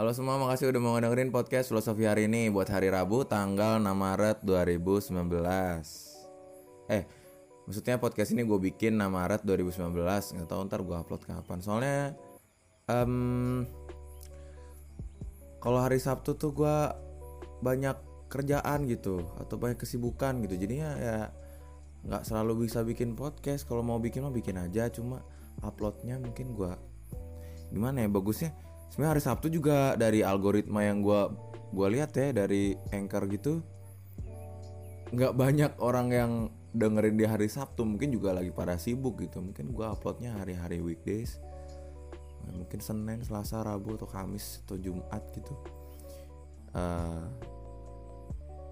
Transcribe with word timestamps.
Halo 0.00 0.16
semua, 0.16 0.40
makasih 0.40 0.72
udah 0.72 0.80
mau 0.80 0.96
dengerin 0.96 1.28
podcast 1.28 1.68
filosofi 1.68 2.08
hari 2.08 2.24
ini 2.24 2.48
buat 2.48 2.64
hari 2.72 2.88
Rabu 2.88 3.20
tanggal 3.28 3.76
6 3.76 3.84
Maret 3.84 4.40
2019. 4.48 5.12
Eh, 6.88 7.04
maksudnya 7.68 8.00
podcast 8.00 8.32
ini 8.32 8.48
gue 8.48 8.56
bikin 8.56 8.96
6 8.96 9.12
Maret 9.12 9.44
2019, 9.44 9.92
nggak 10.40 10.48
tahu 10.48 10.60
ntar 10.72 10.80
gue 10.88 10.96
upload 10.96 11.20
kapan. 11.28 11.60
Soalnya, 11.60 12.16
um, 12.88 13.68
kalau 15.60 15.84
hari 15.84 16.00
Sabtu 16.00 16.32
tuh 16.32 16.56
gue 16.56 16.76
banyak 17.60 18.00
kerjaan 18.32 18.88
gitu 18.88 19.20
atau 19.36 19.60
banyak 19.60 19.76
kesibukan 19.76 20.32
gitu, 20.48 20.56
jadinya 20.56 20.96
ya 20.96 21.16
nggak 22.08 22.24
selalu 22.24 22.64
bisa 22.64 22.80
bikin 22.88 23.12
podcast. 23.12 23.68
Kalau 23.68 23.84
mau 23.84 24.00
bikin 24.00 24.24
mah 24.24 24.32
bikin 24.32 24.64
aja, 24.64 24.88
cuma 24.88 25.20
uploadnya 25.60 26.16
mungkin 26.16 26.56
gue 26.56 26.72
gimana 27.68 28.00
ya 28.00 28.08
bagusnya 28.08 28.56
sebenarnya 28.90 29.12
hari 29.16 29.22
Sabtu 29.22 29.46
juga 29.48 29.94
dari 29.94 30.20
algoritma 30.20 30.84
yang 30.84 31.00
gue 31.00 31.22
gua 31.70 31.88
lihat 31.88 32.12
ya 32.18 32.34
dari 32.34 32.74
anchor 32.90 33.30
gitu 33.30 33.62
nggak 35.10 35.34
banyak 35.34 35.72
orang 35.82 36.08
yang 36.10 36.32
dengerin 36.70 37.18
di 37.18 37.26
hari 37.26 37.50
Sabtu. 37.50 37.82
Mungkin 37.82 38.14
juga 38.14 38.34
lagi 38.34 38.54
pada 38.54 38.78
sibuk 38.78 39.18
gitu. 39.18 39.42
Mungkin 39.42 39.74
gue 39.74 39.86
uploadnya 39.86 40.38
hari-hari 40.38 40.78
weekdays. 40.78 41.42
Nah, 42.46 42.62
mungkin 42.62 42.78
Senin 42.80 43.20
Selasa 43.26 43.60
Rabu 43.60 43.98
atau 43.98 44.08
Kamis 44.08 44.62
atau 44.64 44.78
Jumat 44.78 45.22
gitu. 45.34 45.54
Uh, 46.70 47.26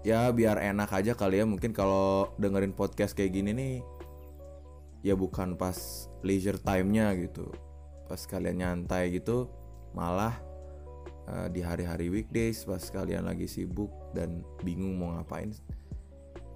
ya 0.07 0.31
biar 0.31 0.63
enak 0.63 0.89
aja 0.95 1.13
kali 1.13 1.43
ya. 1.43 1.45
Mungkin 1.45 1.75
kalau 1.75 2.31
dengerin 2.39 2.71
podcast 2.71 3.13
kayak 3.13 3.35
gini 3.35 3.51
nih 3.51 3.75
ya 5.03 5.15
bukan 5.15 5.55
pas 5.59 6.07
leisure 6.23 6.59
time-nya 6.59 7.11
gitu. 7.19 7.51
Pas 8.07 8.19
kalian 8.25 8.63
nyantai 8.63 9.11
gitu 9.11 9.51
malah 9.93 10.37
uh, 11.29 11.47
di 11.49 11.61
hari-hari 11.61 12.09
weekdays 12.09 12.65
pas 12.65 12.81
kalian 12.89 13.25
lagi 13.25 13.45
sibuk 13.45 13.89
dan 14.13 14.41
bingung 14.65 14.97
mau 14.97 15.15
ngapain 15.17 15.53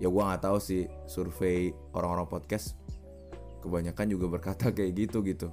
ya 0.02 0.09
gua 0.09 0.34
nggak 0.34 0.44
tahu 0.44 0.58
sih 0.58 0.84
survei 1.06 1.72
orang-orang 1.94 2.28
podcast 2.28 2.75
kebanyakan 3.64 4.08
juga 4.12 4.25
berkata 4.28 4.70
kayak 4.75 5.08
gitu 5.08 5.23
gitu. 5.23 5.48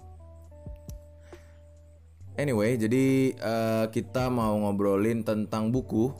Anyway 2.34 2.74
jadi 2.74 3.36
uh, 3.38 3.86
kita 3.92 4.26
mau 4.26 4.58
ngobrolin 4.58 5.22
tentang 5.22 5.70
buku. 5.70 6.10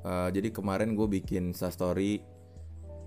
Uh, 0.00 0.32
jadi 0.32 0.48
kemarin 0.48 0.96
gue 0.96 1.04
bikin 1.04 1.52
story 1.52 2.24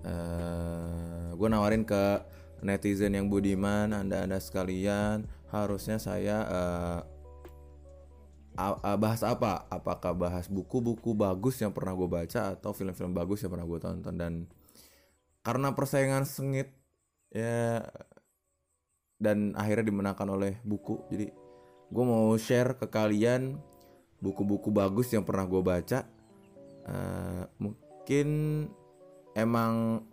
uh, 0.06 1.34
gue 1.34 1.48
nawarin 1.50 1.82
ke 1.82 2.22
netizen 2.62 3.18
yang 3.18 3.26
budiman 3.26 3.90
anda-anda 3.90 4.38
sekalian 4.38 5.26
harusnya 5.50 5.98
saya 5.98 6.46
uh, 6.46 7.00
bahas 8.98 9.22
apa? 9.26 9.66
Apakah 9.68 10.14
bahas 10.14 10.46
buku-buku 10.46 11.12
bagus 11.12 11.58
yang 11.60 11.74
pernah 11.74 11.92
gue 11.94 12.08
baca 12.08 12.54
atau 12.54 12.70
film-film 12.70 13.12
bagus 13.12 13.42
yang 13.42 13.52
pernah 13.52 13.66
gue 13.66 13.78
tonton? 13.82 14.14
Dan 14.14 14.46
karena 15.44 15.76
persaingan 15.76 16.24
sengit 16.24 16.72
ya 17.34 17.82
dan 19.18 19.52
akhirnya 19.58 19.90
dimenangkan 19.90 20.28
oleh 20.30 20.58
buku 20.62 21.04
jadi 21.10 21.30
gue 21.90 22.04
mau 22.04 22.32
share 22.38 22.74
ke 22.78 22.86
kalian 22.88 23.60
buku-buku 24.24 24.72
bagus 24.72 25.12
yang 25.12 25.22
pernah 25.22 25.44
gue 25.44 25.60
baca. 25.60 26.08
Uh, 26.84 27.44
mungkin 27.60 28.28
emang 29.36 30.04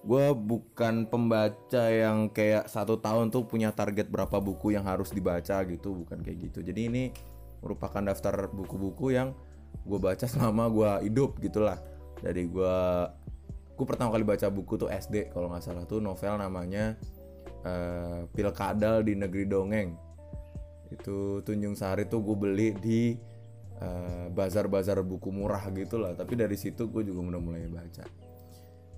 gue 0.00 0.26
bukan 0.32 1.06
pembaca 1.06 1.84
yang 1.92 2.32
kayak 2.32 2.66
satu 2.66 2.98
tahun 2.98 3.30
tuh 3.30 3.46
punya 3.46 3.70
target 3.70 4.08
berapa 4.08 4.40
buku 4.42 4.74
yang 4.74 4.88
harus 4.88 5.14
dibaca 5.14 5.62
gitu 5.62 6.02
bukan 6.02 6.24
kayak 6.24 6.50
gitu. 6.50 6.66
Jadi 6.66 6.80
ini 6.90 7.04
merupakan 7.60 8.00
daftar 8.00 8.48
buku-buku 8.50 9.14
yang 9.14 9.36
gue 9.86 9.98
baca 10.00 10.26
selama 10.28 10.68
gue 10.68 10.90
hidup 11.08 11.38
gitulah. 11.40 11.78
Dari 12.20 12.48
gue 12.48 12.76
gue 13.80 13.86
pertama 13.88 14.12
kali 14.12 14.24
baca 14.28 14.52
buku 14.52 14.76
tuh 14.76 14.92
SD 14.92 15.32
kalau 15.32 15.48
nggak 15.48 15.64
salah 15.64 15.88
tuh 15.88 16.04
novel 16.04 16.36
namanya 16.36 17.00
uh, 17.64 18.28
Pilkadal 18.32 19.04
di 19.04 19.16
Negeri 19.16 19.48
Dongeng. 19.48 19.96
Itu 20.90 21.40
Tunjung 21.46 21.78
Sari 21.78 22.04
tuh 22.10 22.20
gue 22.20 22.36
beli 22.36 22.68
di 22.76 23.14
uh, 23.80 24.26
bazar-bazar 24.32 25.00
buku 25.00 25.32
murah 25.32 25.64
gitulah. 25.72 26.12
Tapi 26.12 26.36
dari 26.36 26.56
situ 26.58 26.90
gue 26.92 27.06
juga 27.06 27.36
udah 27.36 27.42
mulai 27.42 27.64
baca. 27.70 28.04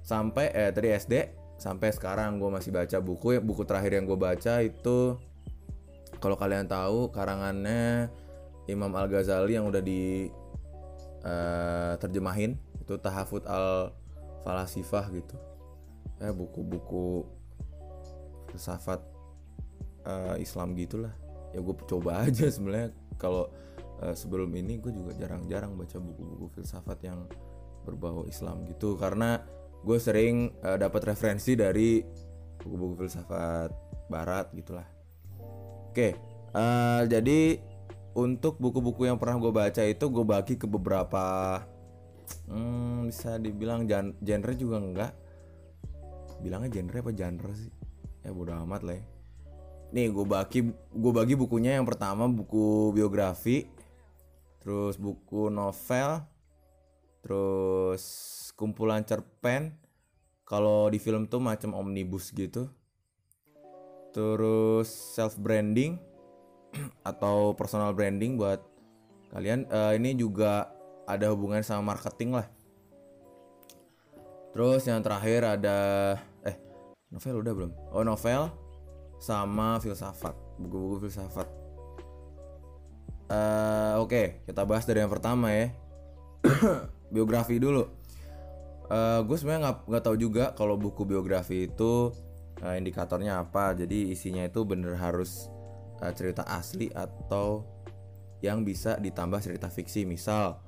Sampai 0.03 0.51
eh 0.51 0.75
tadi 0.75 0.91
SD 0.91 1.15
sampai 1.63 1.95
sekarang 1.95 2.43
gue 2.43 2.51
masih 2.51 2.75
baca 2.75 2.99
buku. 2.99 3.39
Ya 3.39 3.41
buku 3.45 3.63
terakhir 3.63 3.95
yang 3.95 4.11
gue 4.11 4.19
baca 4.19 4.59
itu 4.67 5.15
kalau 6.19 6.35
kalian 6.39 6.67
tahu 6.67 7.11
karangannya 7.15 8.11
Imam 8.71 8.91
Al 8.95 9.11
Ghazali 9.11 9.59
yang 9.59 9.67
udah 9.67 9.83
di 9.83 10.31
uh, 11.27 11.95
terjemahin 11.99 12.59
itu 12.79 12.95
Tahafut 12.99 13.47
al 13.47 13.95
Falasifah 14.43 15.07
gitu. 15.15 15.37
Ya 16.19 16.35
buku-buku 16.35 17.27
filsafat 18.51 19.03
uh, 20.07 20.35
Islam 20.39 20.75
gitulah. 20.75 21.15
Ya 21.55 21.63
gue 21.63 21.75
coba 21.87 22.19
aja 22.27 22.51
sebenarnya. 22.51 22.91
Kalau 23.19 23.51
uh, 24.03 24.15
sebelum 24.15 24.51
ini 24.59 24.83
gue 24.83 24.91
juga 24.91 25.15
jarang-jarang 25.15 25.79
baca 25.79 25.99
buku-buku 26.03 26.59
filsafat 26.59 26.99
yang 27.07 27.27
berbau 27.87 28.27
Islam 28.27 28.67
gitu. 28.67 28.99
Karena 28.99 29.39
gue 29.83 29.99
sering 29.99 30.55
uh, 30.63 30.79
dapat 30.79 31.15
referensi 31.15 31.55
dari 31.55 32.03
buku-buku 32.63 33.07
filsafat 33.07 33.71
Barat 34.11 34.51
gitulah. 34.55 34.87
Oke 35.91 36.33
uh, 36.57 37.03
jadi 37.09 37.59
untuk 38.13 38.61
buku-buku 38.61 39.09
yang 39.09 39.17
pernah 39.17 39.41
gue 39.41 39.53
baca 39.53 39.83
itu 39.85 40.05
gue 40.13 40.25
bagi 40.25 40.55
ke 40.61 40.69
beberapa 40.69 41.59
hmm, 42.49 43.09
bisa 43.09 43.41
dibilang 43.41 43.89
genre 44.21 44.53
juga 44.57 44.77
enggak. 44.81 45.13
Bilangnya 46.45 46.69
genre 46.69 46.99
apa 47.01 47.13
genre 47.17 47.53
sih? 47.57 47.73
Ya 48.23 48.31
bodo 48.31 48.53
amat 48.55 48.83
lah 48.85 48.97
ya. 49.01 49.05
nih 49.93 50.09
gue 50.09 50.25
bagi 50.25 50.61
gue 50.73 51.13
bagi 51.13 51.35
bukunya. 51.37 51.77
Yang 51.81 51.97
pertama 51.97 52.29
buku 52.29 52.93
biografi 52.93 53.69
terus 54.63 54.95
buku 54.95 55.49
novel 55.49 56.23
terus 57.25 58.03
kumpulan 58.57 59.05
cerpen. 59.09 59.81
Kalau 60.45 60.93
di 60.93 61.01
film 61.01 61.33
tuh 61.33 61.41
macam 61.41 61.73
omnibus 61.73 62.29
gitu. 62.37 62.69
Terus 64.13 64.93
self 65.17 65.41
branding 65.41 66.12
atau 67.11 67.53
personal 67.57 67.93
branding 67.93 68.37
buat 68.41 68.61
kalian. 69.33 69.69
Uh, 69.69 69.97
ini 69.97 70.17
juga 70.17 70.73
ada 71.09 71.33
hubungan 71.33 71.61
sama 71.65 71.95
marketing 71.97 72.37
lah. 72.41 72.47
Terus 74.53 74.85
yang 74.85 75.01
terakhir 75.01 75.49
ada 75.49 75.79
eh 76.45 76.57
novel 77.09 77.41
udah 77.41 77.53
belum? 77.57 77.73
Oh 77.93 78.05
novel 78.05 78.53
sama 79.17 79.81
filsafat 79.81 80.37
buku-buku 80.61 81.09
filsafat. 81.09 81.49
Uh, 83.33 83.97
oke 84.03 84.13
okay, 84.13 84.27
kita 84.45 84.67
bahas 84.69 84.85
dari 84.85 85.01
yang 85.01 85.13
pertama 85.13 85.49
ya. 85.55 85.73
Biografi 87.15 87.57
dulu. 87.57 87.89
Uh, 88.93 89.25
gue 89.25 89.37
sebenarnya 89.41 89.73
nggak 89.73 89.77
nggak 89.89 90.05
tahu 90.05 90.17
juga 90.21 90.45
kalau 90.53 90.77
buku 90.77 91.09
biografi 91.09 91.65
itu 91.65 92.13
uh, 92.61 92.75
indikatornya 92.77 93.41
apa. 93.41 93.73
Jadi 93.73 94.13
isinya 94.13 94.45
itu 94.45 94.69
bener 94.69 95.01
harus 95.01 95.49
uh, 96.03 96.13
cerita 96.13 96.43
asli 96.51 96.91
atau 96.91 97.63
yang 98.43 98.67
bisa 98.67 98.99
ditambah 98.99 99.39
cerita 99.39 99.71
fiksi. 99.71 100.03
Misal 100.03 100.59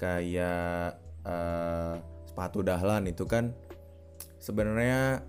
kayak 0.00 0.96
uh, 1.28 2.00
sepatu 2.24 2.64
dahlan 2.64 3.12
itu 3.12 3.28
kan 3.28 3.52
sebenarnya 4.40 5.20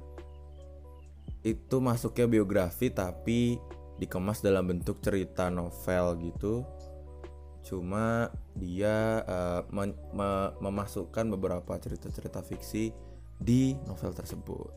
itu 1.43 1.81
masuknya 1.83 2.29
biografi 2.29 2.93
tapi 2.93 3.59
dikemas 3.99 4.39
dalam 4.39 4.71
bentuk 4.71 5.03
cerita 5.03 5.51
novel 5.51 6.31
gitu. 6.31 6.63
Cuma 7.61 8.31
dia 8.57 9.21
uh, 9.27 9.61
me 9.69 9.93
me 10.15 10.29
memasukkan 10.63 11.29
beberapa 11.37 11.77
cerita-cerita 11.77 12.41
fiksi 12.41 12.89
di 13.37 13.77
novel 13.85 14.15
tersebut. 14.15 14.71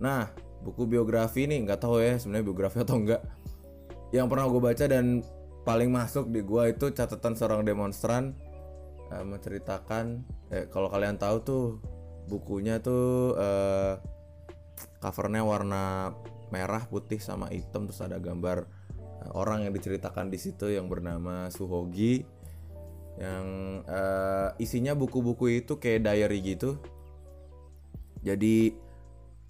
Nah, 0.00 0.28
buku 0.64 0.88
biografi 0.88 1.44
ini 1.44 1.60
nggak 1.66 1.84
tahu 1.84 2.00
ya 2.00 2.16
sebenarnya 2.16 2.46
biografi 2.48 2.78
atau 2.80 2.96
enggak 2.96 3.22
yang 4.12 4.28
pernah 4.28 4.46
gue 4.48 4.60
baca 4.60 4.84
dan 4.84 5.24
paling 5.64 5.88
masuk 5.88 6.28
di 6.28 6.44
gue 6.44 6.62
itu 6.76 6.92
catatan 6.92 7.32
seorang 7.32 7.64
demonstran 7.64 8.36
uh, 9.08 9.24
menceritakan 9.24 10.20
eh, 10.52 10.68
kalau 10.68 10.92
kalian 10.92 11.16
tahu 11.16 11.36
tuh 11.42 11.64
bukunya 12.28 12.78
tuh 12.78 13.34
uh, 13.34 13.98
covernya 15.00 15.42
warna 15.42 16.14
merah 16.52 16.84
putih 16.86 17.18
sama 17.18 17.48
hitam 17.48 17.88
terus 17.88 18.04
ada 18.04 18.20
gambar 18.20 18.68
uh, 19.24 19.30
orang 19.32 19.64
yang 19.64 19.72
diceritakan 19.72 20.28
di 20.28 20.38
situ 20.38 20.68
yang 20.68 20.86
bernama 20.92 21.48
Suhogi 21.48 22.22
yang 23.20 23.46
uh, 23.84 24.56
isinya 24.56 24.96
buku-buku 24.96 25.60
itu 25.60 25.76
kayak 25.76 26.08
diary 26.08 26.40
gitu. 26.40 26.80
Jadi 28.24 28.72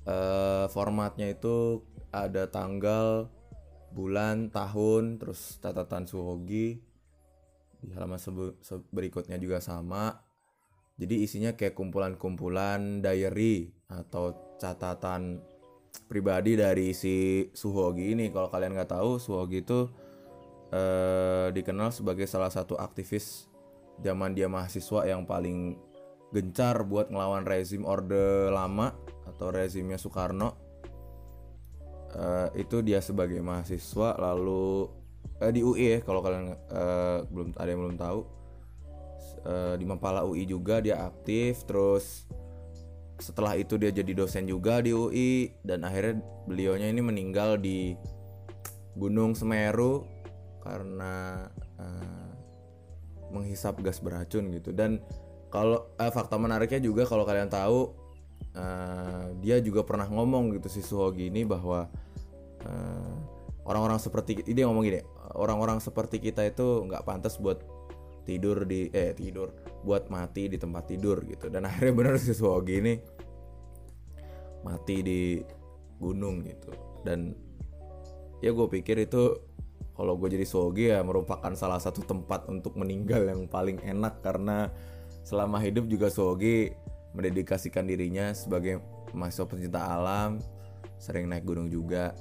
uh, 0.08 0.66
formatnya 0.66 1.30
itu 1.30 1.86
ada 2.10 2.50
tanggal 2.50 3.30
bulan, 3.92 4.48
tahun, 4.48 5.20
terus 5.20 5.60
catatan 5.60 6.08
Suhogi. 6.08 6.80
Di 7.82 7.92
halaman 7.92 8.18
berikutnya 8.90 9.36
juga 9.36 9.60
sama. 9.60 10.24
Jadi 10.96 11.24
isinya 11.24 11.52
kayak 11.56 11.76
kumpulan-kumpulan 11.76 13.00
diary 13.00 13.74
atau 13.88 14.56
catatan 14.60 15.42
pribadi 16.06 16.56
dari 16.56 16.96
si 16.96 17.48
Suhogi 17.52 18.16
ini. 18.16 18.32
Kalau 18.32 18.48
kalian 18.48 18.76
nggak 18.76 18.92
tahu 18.96 19.20
Suhogi 19.20 19.64
itu 19.64 19.90
eh, 20.70 21.48
dikenal 21.50 21.90
sebagai 21.90 22.24
salah 22.30 22.52
satu 22.52 22.78
aktivis 22.78 23.50
zaman 24.00 24.32
dia 24.32 24.48
mahasiswa 24.48 25.04
yang 25.04 25.28
paling 25.28 25.76
gencar 26.32 26.80
buat 26.88 27.12
ngelawan 27.12 27.44
rezim 27.44 27.84
orde 27.84 28.48
lama 28.48 28.96
atau 29.28 29.52
rezimnya 29.52 30.00
Soekarno 30.00 30.61
Eh, 32.12 32.48
itu 32.68 32.84
dia 32.84 33.00
sebagai 33.00 33.40
mahasiswa 33.40 34.20
lalu 34.20 34.84
eh, 35.40 35.48
di 35.48 35.64
UI 35.64 35.96
ya 35.96 35.98
kalau 36.04 36.20
kalian 36.20 36.52
eh, 36.52 37.18
belum 37.32 37.56
ada 37.56 37.68
yang 37.72 37.80
belum 37.80 37.96
tahu. 37.96 38.20
Eh, 39.42 39.74
di 39.80 39.84
Mempala 39.88 40.22
UI 40.28 40.44
juga 40.44 40.78
dia 40.84 41.02
aktif 41.02 41.64
terus 41.64 42.28
setelah 43.16 43.54
itu 43.54 43.78
dia 43.78 43.94
jadi 43.94 44.12
dosen 44.12 44.44
juga 44.44 44.82
di 44.82 44.92
UI 44.92 45.56
dan 45.62 45.86
akhirnya 45.86 46.20
beliaunya 46.44 46.90
ini 46.90 47.00
meninggal 47.00 47.56
di 47.56 47.94
Gunung 48.92 49.32
Semeru 49.32 50.04
karena 50.60 51.48
eh, 51.80 52.30
menghisap 53.32 53.80
gas 53.80 54.04
beracun 54.04 54.52
gitu. 54.52 54.70
Dan 54.76 55.00
kalau 55.48 55.88
eh, 55.96 56.12
fakta 56.12 56.36
menariknya 56.36 56.84
juga 56.84 57.08
kalau 57.08 57.24
kalian 57.24 57.48
tahu 57.48 58.01
eh, 58.56 59.26
dia 59.40 59.56
juga 59.60 59.84
pernah 59.84 60.08
ngomong 60.08 60.56
gitu 60.56 60.68
si 60.68 60.80
Suhogi 60.84 61.28
ini 61.28 61.44
bahwa 61.44 61.88
eh, 62.64 63.14
orang-orang 63.66 63.98
seperti 64.02 64.42
dia 64.46 64.66
ngomong 64.66 64.84
gini 64.84 65.00
orang-orang 65.36 65.78
seperti 65.80 66.20
kita 66.20 66.44
itu 66.44 66.84
nggak 66.88 67.06
pantas 67.06 67.38
buat 67.40 67.62
tidur 68.22 68.62
di 68.66 68.86
eh 68.94 69.12
tidur 69.18 69.50
buat 69.82 70.06
mati 70.08 70.46
di 70.46 70.56
tempat 70.58 70.90
tidur 70.90 71.22
gitu. 71.26 71.50
Dan 71.50 71.66
akhirnya 71.68 71.92
bener 71.94 72.14
si 72.18 72.32
Suhogi 72.32 72.78
ini 72.78 72.94
mati 74.62 75.02
di 75.02 75.20
gunung 75.98 76.46
gitu. 76.46 76.70
Dan 77.02 77.34
ya 78.42 78.50
gue 78.54 78.66
pikir 78.70 79.06
itu 79.06 79.38
kalau 79.92 80.16
gue 80.16 80.28
jadi 80.32 80.46
Suhogi 80.46 80.90
ya 80.90 81.02
merupakan 81.02 81.52
salah 81.58 81.82
satu 81.82 82.02
tempat 82.06 82.46
untuk 82.48 82.78
meninggal 82.78 83.26
yang 83.26 83.46
paling 83.50 83.78
enak 83.82 84.22
karena 84.22 84.70
selama 85.22 85.58
hidup 85.62 85.86
juga 85.86 86.10
Suhogi 86.10 86.74
mendedikasikan 87.12 87.84
dirinya 87.84 88.32
sebagai 88.32 88.80
mahasiswa 89.12 89.46
pencinta 89.48 89.80
alam 89.80 90.40
sering 90.96 91.28
naik 91.28 91.44
gunung 91.44 91.68
juga. 91.68 92.16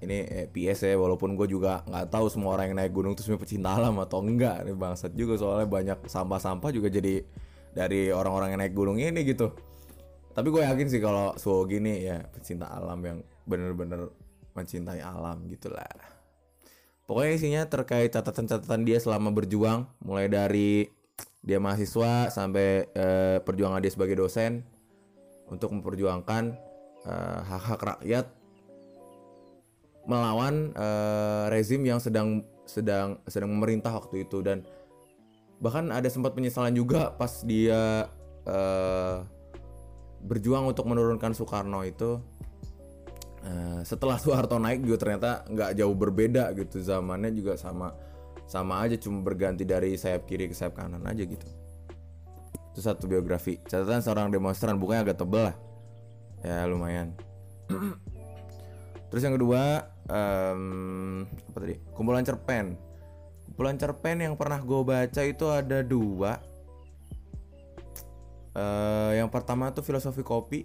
Ini 0.00 0.18
eh, 0.32 0.46
PS 0.48 0.88
ya 0.88 0.96
walaupun 0.96 1.36
gue 1.36 1.44
juga 1.44 1.84
nggak 1.84 2.08
tahu 2.08 2.32
semua 2.32 2.56
orang 2.56 2.72
yang 2.72 2.78
naik 2.80 2.92
gunung 2.96 3.12
itu 3.12 3.20
semua 3.20 3.40
pecinta 3.40 3.76
alam 3.76 4.00
atau 4.00 4.24
enggak. 4.24 4.64
Ini 4.64 4.72
bangsat 4.72 5.12
juga 5.12 5.36
soalnya 5.36 5.68
banyak 5.68 5.98
sampah-sampah 6.08 6.70
juga 6.72 6.88
jadi 6.88 7.20
dari 7.76 8.08
orang-orang 8.08 8.56
yang 8.56 8.60
naik 8.64 8.74
gunung 8.74 8.96
ini 8.96 9.20
gitu. 9.28 9.52
Tapi 10.32 10.46
gue 10.48 10.62
yakin 10.64 10.86
sih 10.88 11.00
kalau 11.02 11.36
Suho 11.36 11.68
gini 11.68 12.06
ya 12.06 12.22
pecinta 12.32 12.70
alam 12.70 13.02
yang 13.04 13.18
bener-bener 13.44 14.08
mencintai 14.56 15.02
alam 15.04 15.44
gitulah. 15.52 15.84
Pokoknya 17.04 17.32
isinya 17.34 17.62
terkait 17.66 18.14
catatan-catatan 18.14 18.86
dia 18.86 19.02
selama 19.02 19.34
berjuang 19.34 19.90
mulai 19.98 20.30
dari 20.30 20.86
dia 21.40 21.56
mahasiswa 21.56 22.28
sampai 22.28 22.88
eh, 22.92 23.38
perjuangan 23.40 23.80
dia 23.80 23.92
sebagai 23.92 24.20
dosen 24.20 24.60
untuk 25.48 25.72
memperjuangkan 25.72 26.44
eh, 27.06 27.40
hak-hak 27.48 27.80
rakyat 27.80 28.26
melawan 30.08 30.72
eh, 30.74 31.44
rezim 31.52 31.80
yang 31.84 32.00
sedang 32.00 32.44
sedang 32.64 33.18
sedang 33.26 33.50
memerintah 33.50 33.90
waktu 33.90 34.24
itu. 34.28 34.40
Dan 34.40 34.64
bahkan 35.60 35.92
ada 35.92 36.06
sempat 36.08 36.32
penyesalan 36.32 36.72
juga 36.72 37.12
pas 37.14 37.42
dia 37.44 38.08
eh, 38.46 39.16
berjuang 40.20 40.68
untuk 40.68 40.84
menurunkan 40.88 41.32
Soekarno 41.32 41.82
itu. 41.84 42.20
Eh, 43.40 43.80
setelah 43.88 44.20
Soeharto 44.20 44.60
naik 44.60 44.84
juga 44.84 44.96
ternyata 45.00 45.30
nggak 45.48 45.72
jauh 45.80 45.96
berbeda 45.96 46.52
gitu 46.52 46.84
zamannya 46.84 47.32
juga 47.32 47.56
sama 47.56 47.96
sama 48.50 48.82
aja 48.82 48.98
cuma 48.98 49.22
berganti 49.22 49.62
dari 49.62 49.94
sayap 49.94 50.26
kiri 50.26 50.50
ke 50.50 50.54
sayap 50.58 50.74
kanan 50.74 51.06
aja 51.06 51.22
gitu 51.22 51.46
itu 52.74 52.80
satu 52.82 53.06
biografi 53.06 53.62
catatan 53.70 54.02
seorang 54.02 54.34
demonstran 54.34 54.74
bukannya 54.82 55.06
agak 55.06 55.22
tebel 55.22 55.54
lah 55.54 55.56
ya 56.42 56.66
lumayan 56.66 57.14
Terus 59.10 59.26
yang 59.26 59.34
kedua 59.34 59.90
em, 60.06 61.26
apa 61.26 61.58
tadi? 61.58 61.76
Kumpulan 61.92 62.22
cerpen. 62.22 62.78
Kumpulan 63.50 63.76
cerpen 63.76 64.22
yang 64.22 64.34
pernah 64.38 64.62
gue 64.62 64.80
baca 64.86 65.22
itu 65.26 65.46
ada 65.50 65.82
dua. 65.82 66.38
Eh, 68.54 69.12
yang 69.18 69.26
pertama 69.26 69.74
tuh 69.74 69.82
filosofi 69.82 70.22
kopi. 70.22 70.62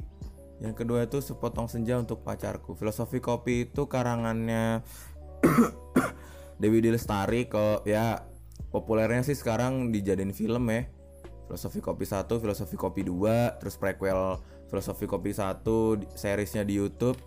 Yang 0.62 0.86
kedua 0.86 1.04
itu 1.04 1.20
sepotong 1.20 1.68
senja 1.68 1.98
untuk 1.98 2.22
pacarku. 2.22 2.78
Filosofi 2.78 3.18
kopi 3.18 3.68
itu 3.68 3.90
karangannya 3.90 4.86
Dewi 6.62 6.84
Dilestari. 6.84 7.48
Kalau 7.48 7.84
ya 7.84 8.24
populernya 8.70 9.24
sih 9.24 9.38
sekarang 9.38 9.92
dijadiin 9.92 10.36
film 10.36 10.68
ya. 10.72 10.88
Filosofi 11.46 11.78
kopi 11.78 12.10
satu, 12.10 12.42
filosofi 12.42 12.74
kopi 12.74 13.06
dua, 13.06 13.54
terus 13.62 13.78
prequel 13.78 14.42
filosofi 14.66 15.06
kopi 15.06 15.30
satu, 15.30 16.02
seriesnya 16.18 16.66
di 16.66 16.82
YouTube 16.82 17.22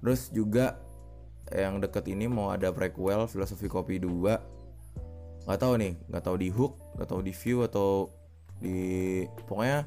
Terus 0.00 0.32
juga 0.32 0.80
yang 1.52 1.82
deket 1.82 2.08
ini 2.08 2.30
mau 2.30 2.54
ada 2.54 2.72
prequel 2.72 3.26
filosofi 3.26 3.66
kopi 3.66 3.98
2 3.98 5.50
nggak 5.50 5.58
tahu 5.58 5.74
nih 5.82 5.98
nggak 6.06 6.22
tahu 6.22 6.36
di 6.38 6.48
hook 6.52 6.78
nggak 6.94 7.08
tahu 7.10 7.20
di 7.26 7.32
view 7.34 7.58
atau 7.66 8.06
di 8.62 8.78
pokoknya 9.50 9.82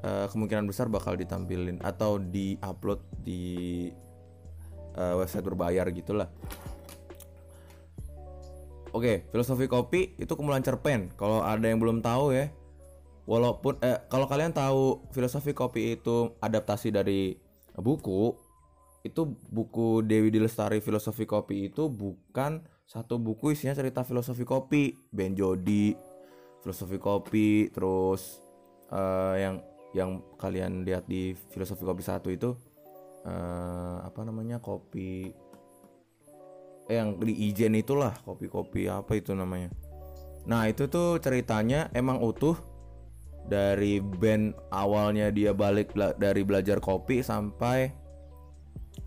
eh, 0.00 0.26
kemungkinan 0.32 0.64
besar 0.64 0.88
bakal 0.88 1.18
ditampilin 1.18 1.82
atau 1.84 2.16
di 2.16 2.56
upload 2.62 3.04
di 3.20 3.42
eh, 4.96 5.14
website 5.18 5.44
berbayar 5.44 5.84
gitulah 5.92 6.30
Oke, 8.90 9.22
filosofi 9.30 9.70
kopi 9.70 10.18
itu 10.18 10.32
kumpulan 10.34 10.66
cerpen. 10.66 11.14
Kalau 11.14 11.46
ada 11.46 11.62
yang 11.62 11.78
belum 11.78 12.02
tahu 12.02 12.34
ya, 12.34 12.50
walaupun 13.22 13.78
eh, 13.86 14.02
kalau 14.10 14.26
kalian 14.26 14.50
tahu 14.50 15.06
filosofi 15.14 15.54
kopi 15.54 15.94
itu 15.94 16.34
adaptasi 16.42 16.90
dari 16.90 17.38
buku, 17.78 18.34
itu 19.06 19.22
buku 19.48 20.04
Dewi 20.04 20.28
Dilestari 20.28 20.82
filosofi 20.84 21.24
kopi 21.24 21.72
itu 21.72 21.88
bukan 21.88 22.60
satu 22.84 23.16
buku 23.16 23.54
isinya 23.54 23.72
cerita 23.72 24.04
filosofi 24.04 24.44
kopi 24.44 24.92
Ben 25.08 25.32
Jody 25.32 25.96
filosofi 26.60 27.00
kopi 27.00 27.72
terus 27.72 28.44
eh, 28.92 29.34
yang 29.40 29.56
yang 29.96 30.10
kalian 30.36 30.84
lihat 30.84 31.08
di 31.08 31.32
filosofi 31.54 31.82
kopi 31.82 32.02
satu 32.04 32.28
itu 32.28 32.52
eh, 33.24 33.96
apa 34.04 34.20
namanya 34.26 34.60
kopi 34.60 35.32
yang 36.90 37.16
di 37.22 37.48
Ijen 37.48 37.78
itulah 37.78 38.12
kopi-kopi 38.26 38.90
apa 38.90 39.14
itu 39.14 39.30
namanya 39.32 39.70
nah 40.44 40.66
itu 40.66 40.90
tuh 40.90 41.22
ceritanya 41.22 41.86
emang 41.94 42.18
utuh 42.18 42.58
dari 43.46 44.02
band 44.02 44.52
awalnya 44.74 45.32
dia 45.32 45.54
balik 45.56 45.94
dari 46.18 46.42
belajar 46.44 46.82
kopi 46.82 47.24
sampai 47.24 47.90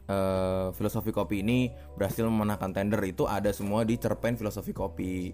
eh, 0.09 0.67
filosofi 0.73 1.11
kopi 1.13 1.45
ini 1.45 1.71
berhasil 1.95 2.25
memenangkan 2.25 2.73
tender 2.73 3.01
itu 3.05 3.23
ada 3.29 3.51
semua 3.55 3.87
di 3.87 3.95
cerpen 3.95 4.35
filosofi 4.35 4.75
kopi. 4.75 5.31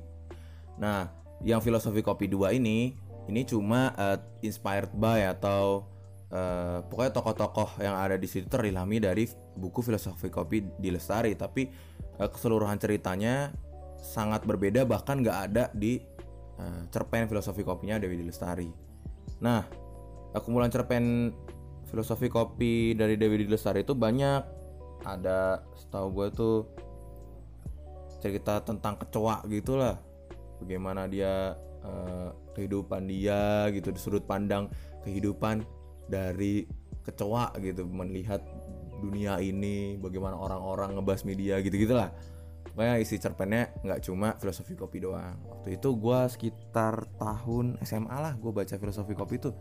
Nah, 0.79 1.10
yang 1.41 1.63
filosofi 1.63 2.03
kopi 2.03 2.27
2 2.29 2.60
ini 2.60 2.94
ini 3.29 3.41
cuma 3.46 3.94
eh, 3.96 4.18
inspired 4.46 4.94
by 4.94 5.25
atau 5.25 5.88
eh, 6.29 6.79
pokoknya 6.86 7.12
tokoh-tokoh 7.13 7.81
yang 7.81 7.98
ada 7.98 8.15
di 8.15 8.27
situ 8.29 8.45
terilhami 8.45 9.01
dari 9.01 9.25
buku 9.57 9.81
filosofi 9.81 10.29
kopi 10.29 10.62
di 10.77 10.89
Lestari, 10.93 11.33
tapi 11.33 11.69
eh, 12.17 12.29
keseluruhan 12.29 12.77
ceritanya 12.77 13.53
sangat 14.00 14.48
berbeda 14.48 14.88
bahkan 14.88 15.19
nggak 15.19 15.38
ada 15.51 15.63
di 15.75 16.00
eh, 16.59 16.81
cerpen 16.93 17.27
filosofi 17.27 17.65
kopinya 17.65 17.98
Dewi 17.98 18.21
Lestari. 18.21 18.69
Nah, 19.41 19.63
kumpulan 20.38 20.69
cerpen 20.69 21.33
filosofi 21.89 22.29
kopi 22.29 22.93
dari 22.93 23.17
Dewi 23.17 23.50
Lestari 23.50 23.81
itu 23.81 23.98
banyak. 23.98 24.62
Ada 25.00 25.63
setahu 25.79 26.07
gue 26.12 26.27
tuh 26.36 26.57
cerita 28.19 28.59
tentang 28.62 29.00
kecoa 29.00 29.48
gitulah. 29.48 29.95
Bagaimana 30.59 31.07
dia 31.07 31.55
eh, 31.81 32.29
kehidupan 32.53 33.07
dia 33.07 33.71
gitu 33.71 33.95
di 33.95 34.00
sudut 34.00 34.27
pandang 34.27 34.67
kehidupan 35.07 35.78
dari 36.10 36.66
kecoa 37.06 37.54
gitu 37.62 37.86
melihat 37.88 38.42
dunia 39.00 39.39
ini 39.39 39.96
bagaimana 39.96 40.36
orang-orang 40.36 41.00
ngebahas 41.00 41.24
media 41.24 41.63
gitu 41.63 41.88
gitulah 41.88 42.12
pokoknya 42.80 42.96
isi 43.04 43.20
cerpennya 43.20 43.75
nggak 43.84 44.08
cuma 44.08 44.39
filosofi 44.39 44.72
kopi 44.72 45.04
doang. 45.04 45.36
Waktu 45.51 45.75
itu 45.75 45.89
gue 46.00 46.20
sekitar 46.32 47.12
tahun 47.20 47.75
SMA 47.84 48.16
lah 48.16 48.39
gue 48.39 48.56
baca 48.56 48.72
filosofi 48.80 49.13
kopi 49.20 49.36
tuh. 49.36 49.51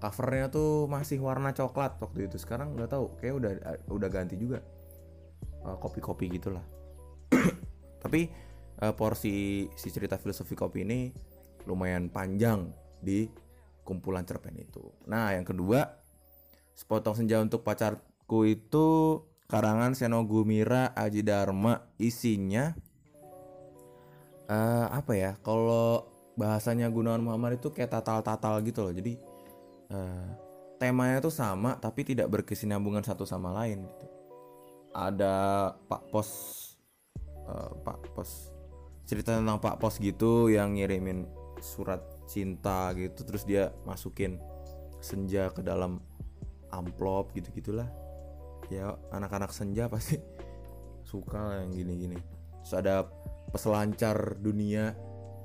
Covernya 0.00 0.48
tuh 0.48 0.88
masih 0.88 1.20
warna 1.20 1.52
coklat 1.52 2.00
waktu 2.00 2.32
itu. 2.32 2.40
Sekarang 2.40 2.72
nggak 2.72 2.88
tahu 2.88 3.12
kayak 3.20 3.34
udah 3.36 3.52
udah 3.84 4.08
ganti 4.08 4.40
juga. 4.40 4.64
Eh, 5.60 5.76
kopi-kopi 5.76 6.32
gitulah. 6.32 6.64
Tapi 8.02 8.20
eh, 8.80 8.94
porsi 8.96 9.68
si 9.76 9.88
cerita 9.92 10.16
filosofi 10.16 10.56
kopi 10.56 10.88
ini 10.88 11.12
lumayan 11.68 12.08
panjang 12.08 12.72
di 12.96 13.28
kumpulan 13.82 14.26
cerpen 14.26 14.54
itu. 14.58 14.94
Nah, 15.06 15.34
yang 15.34 15.46
kedua, 15.46 15.98
sepotong 16.74 17.18
senja 17.18 17.38
untuk 17.42 17.66
pacarku 17.66 18.46
itu 18.48 19.20
karangan 19.50 19.92
Seno 19.92 20.24
Gumira 20.24 20.96
Aji 20.96 21.20
Dharma 21.20 21.84
isinya 22.00 22.72
eh 24.48 24.86
apa 24.88 25.12
ya? 25.12 25.32
Kalau 25.44 26.08
bahasanya 26.34 26.88
Gunawan 26.88 27.20
Muhammad 27.20 27.60
itu 27.60 27.68
kayak 27.68 27.92
tatal-tatal 27.92 28.64
gitu 28.64 28.88
loh. 28.88 28.94
Jadi 28.94 29.12
eh, 29.92 30.28
temanya 30.80 31.20
tuh 31.20 31.34
sama 31.34 31.76
tapi 31.78 32.02
tidak 32.02 32.32
berkesinambungan 32.32 33.04
satu 33.04 33.28
sama 33.28 33.52
lain 33.62 33.84
gitu. 33.86 34.06
Ada 34.92 35.36
Pak 35.88 36.02
Pos 36.10 36.30
eh, 37.26 37.72
Pak 37.84 38.16
Pos 38.16 38.52
cerita 39.04 39.36
tentang 39.36 39.60
Pak 39.60 39.76
Pos 39.76 40.00
gitu 40.00 40.48
yang 40.48 40.74
ngirimin 40.78 41.28
surat 41.60 42.00
cinta 42.28 42.94
gitu 42.94 43.26
terus 43.26 43.42
dia 43.42 43.74
masukin 43.84 44.38
senja 45.02 45.50
ke 45.50 45.60
dalam 45.60 45.98
amplop 46.70 47.34
gitu 47.34 47.50
gitulah 47.52 47.90
ya 48.72 48.96
anak-anak 49.12 49.52
senja 49.52 49.90
pasti 49.90 50.16
suka 51.12 51.60
yang 51.60 51.70
gini-gini. 51.76 52.16
Terus 52.62 52.74
ada 52.78 53.04
peselancar 53.52 54.38
dunia 54.40 54.96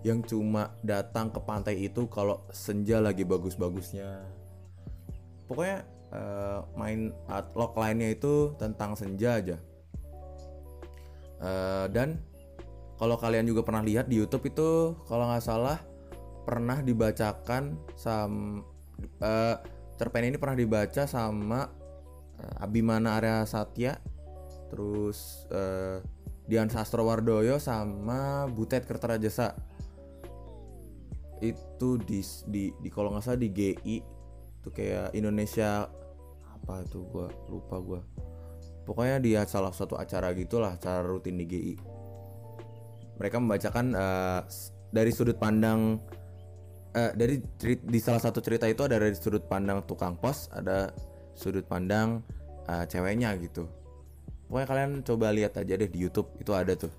yang 0.05 0.23
cuma 0.23 0.77
datang 0.85 1.33
ke 1.33 1.43
pantai 1.43 1.75
itu 1.89 2.07
kalau 2.07 2.45
senja 2.55 3.01
lagi 3.03 3.27
bagus-bagusnya. 3.27 4.23
Pokoknya 5.49 5.83
eh, 6.13 6.59
main 6.79 7.11
artlock 7.27 7.75
lainnya 7.75 8.13
itu 8.13 8.55
tentang 8.55 8.95
senja 8.95 9.41
aja. 9.41 9.57
Eh, 11.41 11.85
dan 11.91 12.21
kalau 12.97 13.19
kalian 13.19 13.45
juga 13.45 13.61
pernah 13.61 13.83
lihat 13.83 14.07
di 14.09 14.17
YouTube 14.17 14.49
itu 14.49 14.97
kalau 15.05 15.29
nggak 15.29 15.43
salah 15.43 15.77
pernah 16.47 16.79
dibacakan 16.79 17.75
sam 17.99 18.63
eh, 19.19 19.55
cerpen 19.99 20.31
ini 20.31 20.39
pernah 20.39 20.55
dibaca 20.55 21.03
sama 21.03 21.67
eh, 22.39 22.63
Abimana 22.63 23.19
Arya 23.19 23.43
Satya 23.43 23.99
terus 24.71 25.43
eh, 25.51 25.99
Dian 26.47 26.71
Sastrowardoyo 26.71 27.59
sama 27.59 28.47
Butet 28.47 28.87
Kertarajasa. 28.87 29.51
Itu 31.43 31.99
di 31.99 32.23
di, 32.47 32.71
di 32.71 32.87
kalau 32.87 33.11
nggak 33.11 33.23
salah 33.27 33.43
di 33.43 33.51
GI 33.51 33.97
itu 34.63 34.69
kayak 34.71 35.11
Indonesia 35.11 35.91
apa 36.47 36.87
itu 36.87 37.03
gua 37.11 37.27
lupa 37.51 37.75
gua. 37.83 38.01
Pokoknya 38.87 39.19
dia 39.19 39.41
salah 39.43 39.75
satu 39.75 39.99
acara 39.99 40.31
gitulah 40.31 40.79
acara 40.79 41.03
rutin 41.03 41.35
di 41.35 41.45
GI 41.45 41.75
mereka 43.17 43.41
membacakan 43.41 43.97
s- 44.45 44.71
dari 44.93 45.11
sudut 45.11 45.35
pandang 45.35 45.99
eh, 46.97 47.11
dari 47.13 47.37
di 47.61 47.99
salah 48.01 48.17
satu 48.17 48.41
cerita 48.41 48.65
itu 48.65 48.81
ada 48.81 48.97
dari 48.97 49.13
sudut 49.13 49.45
pandang 49.45 49.85
tukang 49.85 50.17
pos 50.17 50.49
ada 50.49 50.89
sudut 51.37 51.63
pandang 51.69 52.25
eh, 52.65 52.85
ceweknya 52.89 53.37
gitu. 53.37 53.69
Pokoknya 54.49 54.67
kalian 54.67 54.91
coba 55.05 55.29
lihat 55.29 55.59
aja 55.59 55.73
deh 55.77 55.91
di 55.91 55.99
YouTube 56.01 56.33
itu 56.41 56.55
ada 56.57 56.73
tuh. 56.73 56.89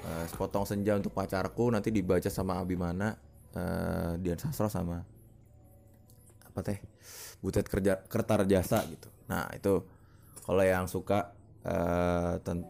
Eh, 0.00 0.24
sepotong 0.30 0.64
senja 0.64 0.94
untuk 0.96 1.12
pacarku 1.12 1.68
nanti 1.68 1.90
dibaca 1.90 2.30
sama 2.30 2.62
Abimana 2.62 3.12
eh, 3.52 4.16
Dian 4.22 4.38
Sastro 4.38 4.70
sama 4.70 5.02
apa 6.46 6.60
teh? 6.62 6.78
Butet 7.42 7.66
kerja 7.66 8.00
Kertar 8.04 8.44
Jasa 8.46 8.84
gitu. 8.86 9.08
Nah 9.26 9.48
itu 9.56 9.82
kalau 10.44 10.62
yang 10.62 10.86
suka 10.86 11.34
eh, 11.66 12.38
ten- 12.46 12.68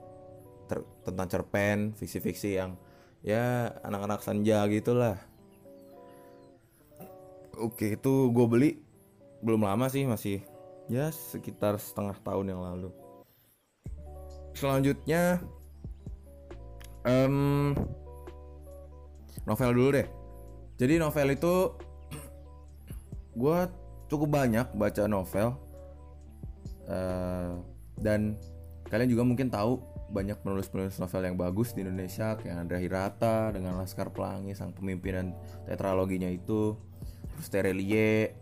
tentang 1.02 1.26
cerpen 1.26 1.78
fiksi-fiksi 1.98 2.54
yang 2.54 2.78
ya 3.26 3.74
anak-anak 3.82 4.22
senja 4.22 4.62
gitulah 4.70 5.18
oke 7.60 8.00
itu 8.00 8.12
gue 8.32 8.46
beli 8.48 8.70
belum 9.44 9.68
lama 9.68 9.86
sih 9.92 10.08
masih 10.08 10.40
ya 10.88 11.12
sekitar 11.12 11.76
setengah 11.76 12.16
tahun 12.24 12.56
yang 12.56 12.60
lalu. 12.64 12.90
Selanjutnya 14.56 15.38
em, 17.06 17.76
novel 19.44 19.70
dulu 19.76 19.88
deh. 19.94 20.08
Jadi 20.80 20.96
novel 20.96 21.36
itu 21.36 21.76
gue 23.40 23.58
cukup 24.10 24.28
banyak 24.28 24.66
baca 24.74 25.04
novel 25.06 25.70
Eh, 26.90 27.52
dan 28.02 28.34
kalian 28.90 29.10
juga 29.14 29.22
mungkin 29.22 29.46
tahu 29.46 29.78
banyak 30.10 30.42
penulis-penulis 30.42 30.98
novel 30.98 31.22
yang 31.22 31.38
bagus 31.38 31.70
di 31.70 31.86
Indonesia 31.86 32.34
kayak 32.34 32.66
Andra 32.66 32.82
Hirata 32.82 33.54
dengan 33.54 33.78
Laskar 33.78 34.10
Pelangi 34.10 34.58
sang 34.58 34.74
pemimpin 34.74 35.14
dan 35.14 35.26
tetraloginya 35.70 36.26
itu 36.26 36.74
terus 37.36 37.48
Terelie 37.48 38.34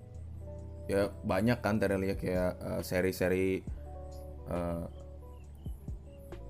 ya 0.88 1.12
banyak 1.22 1.60
kan 1.60 1.76
Terelie 1.76 2.16
kayak 2.16 2.52
eh, 2.58 2.80
seri-seri 2.80 3.60
eh, 4.48 4.84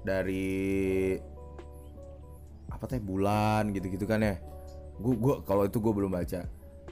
dari 0.07 1.19
apa 2.69 2.85
teh 2.87 3.03
bulan 3.03 3.75
gitu-gitu 3.75 4.07
kan 4.07 4.23
ya. 4.23 4.39
Gua 5.03 5.15
gua 5.19 5.35
kalau 5.43 5.67
itu 5.67 5.83
gue 5.83 5.93
belum 5.93 6.15
baca. 6.15 6.47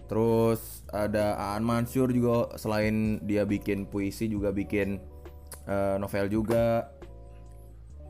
Terus 0.07 0.87
ada 0.91 1.35
Aan 1.39 1.67
Mansur 1.67 2.11
juga 2.11 2.55
selain 2.59 3.19
dia 3.27 3.43
bikin 3.47 3.87
puisi 3.87 4.27
juga 4.27 4.51
bikin 4.51 4.99
eh, 5.71 5.97
novel 6.03 6.27
juga. 6.27 6.91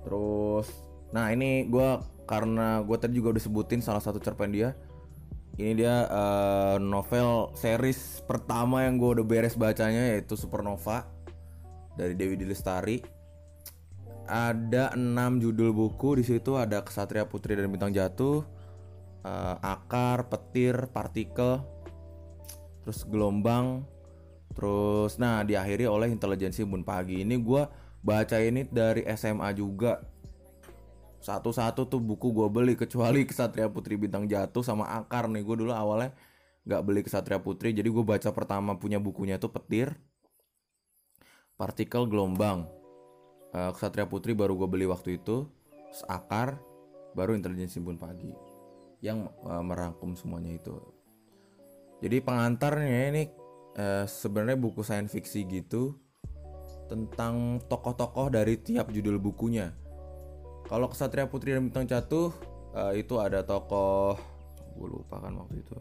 Terus 0.02 0.69
nah 1.12 1.31
ini 1.31 1.69
gua 1.69 2.00
karena 2.26 2.83
gue 2.83 2.97
tadi 2.99 3.14
juga 3.23 3.38
udah 3.38 3.45
sebutin 3.45 3.78
salah 3.78 4.02
satu 4.02 4.19
cerpen 4.19 4.50
dia 4.50 4.75
ini 5.57 5.73
dia 5.85 6.05
eh, 6.09 6.77
novel 6.81 7.53
series 7.57 8.21
pertama 8.29 8.85
yang 8.85 9.01
gue 9.01 9.21
udah 9.21 9.27
beres 9.27 9.57
bacanya 9.57 10.13
yaitu 10.13 10.37
Supernova 10.37 11.09
dari 11.97 12.13
Dewi 12.13 12.37
Dilestari 12.37 13.17
ada 14.27 14.91
enam 14.99 15.39
judul 15.39 15.71
buku 15.71 16.19
di 16.19 16.25
situ 16.27 16.59
ada 16.59 16.83
Kesatria 16.83 17.25
Putri 17.31 17.55
dan 17.55 17.71
Bintang 17.71 17.95
Jatuh, 17.95 18.43
eh, 19.23 19.57
Akar, 19.63 20.27
Petir, 20.27 20.91
Partikel, 20.91 21.63
terus 22.83 23.07
Gelombang, 23.07 23.87
terus 24.53 25.17
nah 25.23 25.47
diakhiri 25.47 25.87
oleh 25.87 26.11
Intelijensi 26.11 26.67
Bun 26.67 26.83
Pagi. 26.83 27.23
Ini 27.23 27.39
gua 27.39 27.71
baca 28.03 28.37
ini 28.43 28.67
dari 28.67 29.07
SMA 29.15 29.47
juga. 29.55 30.03
Satu-satu 31.26 31.90
tuh 31.90 31.99
buku 31.99 32.30
gue 32.30 32.47
beli 32.47 32.78
kecuali 32.78 33.26
Kesatria 33.26 33.66
Putri 33.66 33.99
Bintang 33.99 34.30
Jatuh 34.30 34.62
sama 34.62 34.87
Akar 34.95 35.26
nih. 35.26 35.42
Gue 35.42 35.59
dulu 35.59 35.75
awalnya 35.75 36.14
nggak 36.62 36.83
beli 36.87 37.02
Kesatria 37.02 37.42
Putri, 37.42 37.75
jadi 37.75 37.90
gue 37.90 38.04
baca 38.06 38.30
pertama 38.30 38.78
punya 38.78 39.02
bukunya 39.02 39.38
tuh 39.42 39.50
Petir, 39.50 39.99
Partikel, 41.59 42.06
Gelombang. 42.06 42.71
Eh, 43.56 43.71
Kesatria 43.75 44.04
Putri 44.04 44.37
baru 44.37 44.52
gue 44.54 44.68
beli 44.68 44.87
waktu 44.87 45.16
itu 45.16 45.49
Akar 46.12 46.61
baru 47.16 47.33
Intelijensi 47.33 47.80
Bun 47.80 47.97
Pagi 47.97 48.28
yang 49.00 49.33
eh, 49.49 49.64
merangkum 49.64 50.12
semuanya 50.12 50.52
itu 50.61 50.76
jadi 52.04 52.21
pengantarnya 52.21 53.00
ini 53.16 53.23
eh, 53.80 54.04
sebenarnya 54.04 54.61
buku 54.61 54.85
science 54.85 55.16
fiksi 55.16 55.49
gitu 55.49 55.97
tentang 56.87 57.64
tokoh-tokoh 57.64 58.28
dari 58.28 58.61
tiap 58.61 58.92
judul 58.92 59.16
bukunya 59.16 59.73
kalau 60.67 60.91
Kesatria 60.91 61.31
Putri 61.31 61.55
dan 61.55 61.71
Bintang 61.71 61.87
Jatuh 61.87 62.35
eh, 62.75 63.03
itu 63.03 63.15
ada 63.23 63.47
tokoh 63.47 64.19
gue 64.77 64.89
lupa 64.93 65.23
kan 65.23 65.33
waktu 65.39 65.63
itu. 65.63 65.77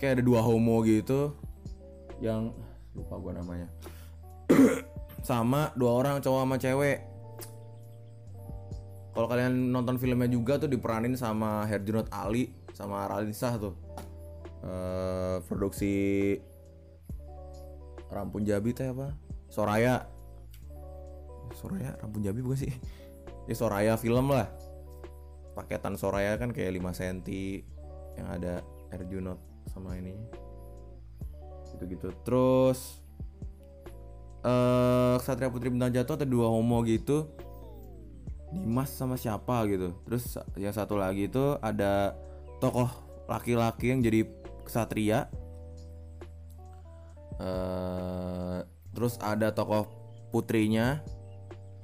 Kayak 0.00 0.18
ada 0.18 0.22
dua 0.24 0.40
homo 0.42 0.82
gitu 0.82 1.34
yang 2.18 2.50
lupa 2.96 3.14
gue 3.20 3.32
namanya. 3.36 3.68
Sama 5.28 5.70
dua 5.76 5.92
orang 5.98 6.24
cowok 6.24 6.40
sama 6.46 6.56
cewek. 6.56 6.98
Kalau 9.12 9.26
kalian 9.26 9.74
nonton 9.74 9.98
filmnya 9.98 10.30
juga 10.30 10.62
tuh 10.62 10.70
diperanin 10.70 11.18
sama 11.18 11.66
Herjunot 11.66 12.06
Ali 12.14 12.54
sama 12.70 13.02
Raline 13.10 13.34
Shah 13.34 13.58
tuh. 13.58 13.74
Eh, 14.62 15.36
produksi 15.50 16.38
Rampun 18.14 18.46
Jabi 18.46 18.70
teh 18.72 18.88
apa? 18.88 19.10
Soraya. 19.50 20.06
Soraya 21.58 21.98
Rampun 21.98 22.22
Jabi 22.22 22.40
bukan 22.40 22.62
sih 22.62 22.72
ya 23.48 23.54
Soraya 23.56 23.96
film 23.96 24.28
lah. 24.28 24.52
Paketan 25.56 25.98
Soraya 25.98 26.38
kan 26.38 26.54
kayak 26.54 26.78
5 26.78 26.94
cm 26.94 27.18
yang 28.14 28.28
ada 28.30 28.62
Herjunot 28.94 29.40
sama 29.72 29.98
ini 29.98 30.14
gitu-gitu. 31.74 32.14
Terus 32.22 33.02
eh 34.46 35.16
Satria 35.22 35.50
Putri 35.50 35.72
Bintang 35.72 35.90
Jatuh 35.90 36.14
ada 36.14 36.26
dua 36.28 36.46
homo 36.46 36.84
gitu. 36.86 37.26
Dimas 38.54 38.88
sama 38.92 39.18
siapa 39.18 39.66
gitu. 39.68 39.92
Terus 40.08 40.38
yang 40.56 40.72
satu 40.72 40.96
lagi 40.96 41.28
itu 41.28 41.58
ada 41.60 42.16
tokoh 42.62 42.88
laki-laki 43.28 43.92
yang 43.92 44.00
jadi 44.00 44.24
kesatria. 44.64 45.28
Eh 47.38 48.58
terus 48.94 49.20
ada 49.20 49.52
tokoh 49.54 49.86
putrinya 50.34 51.04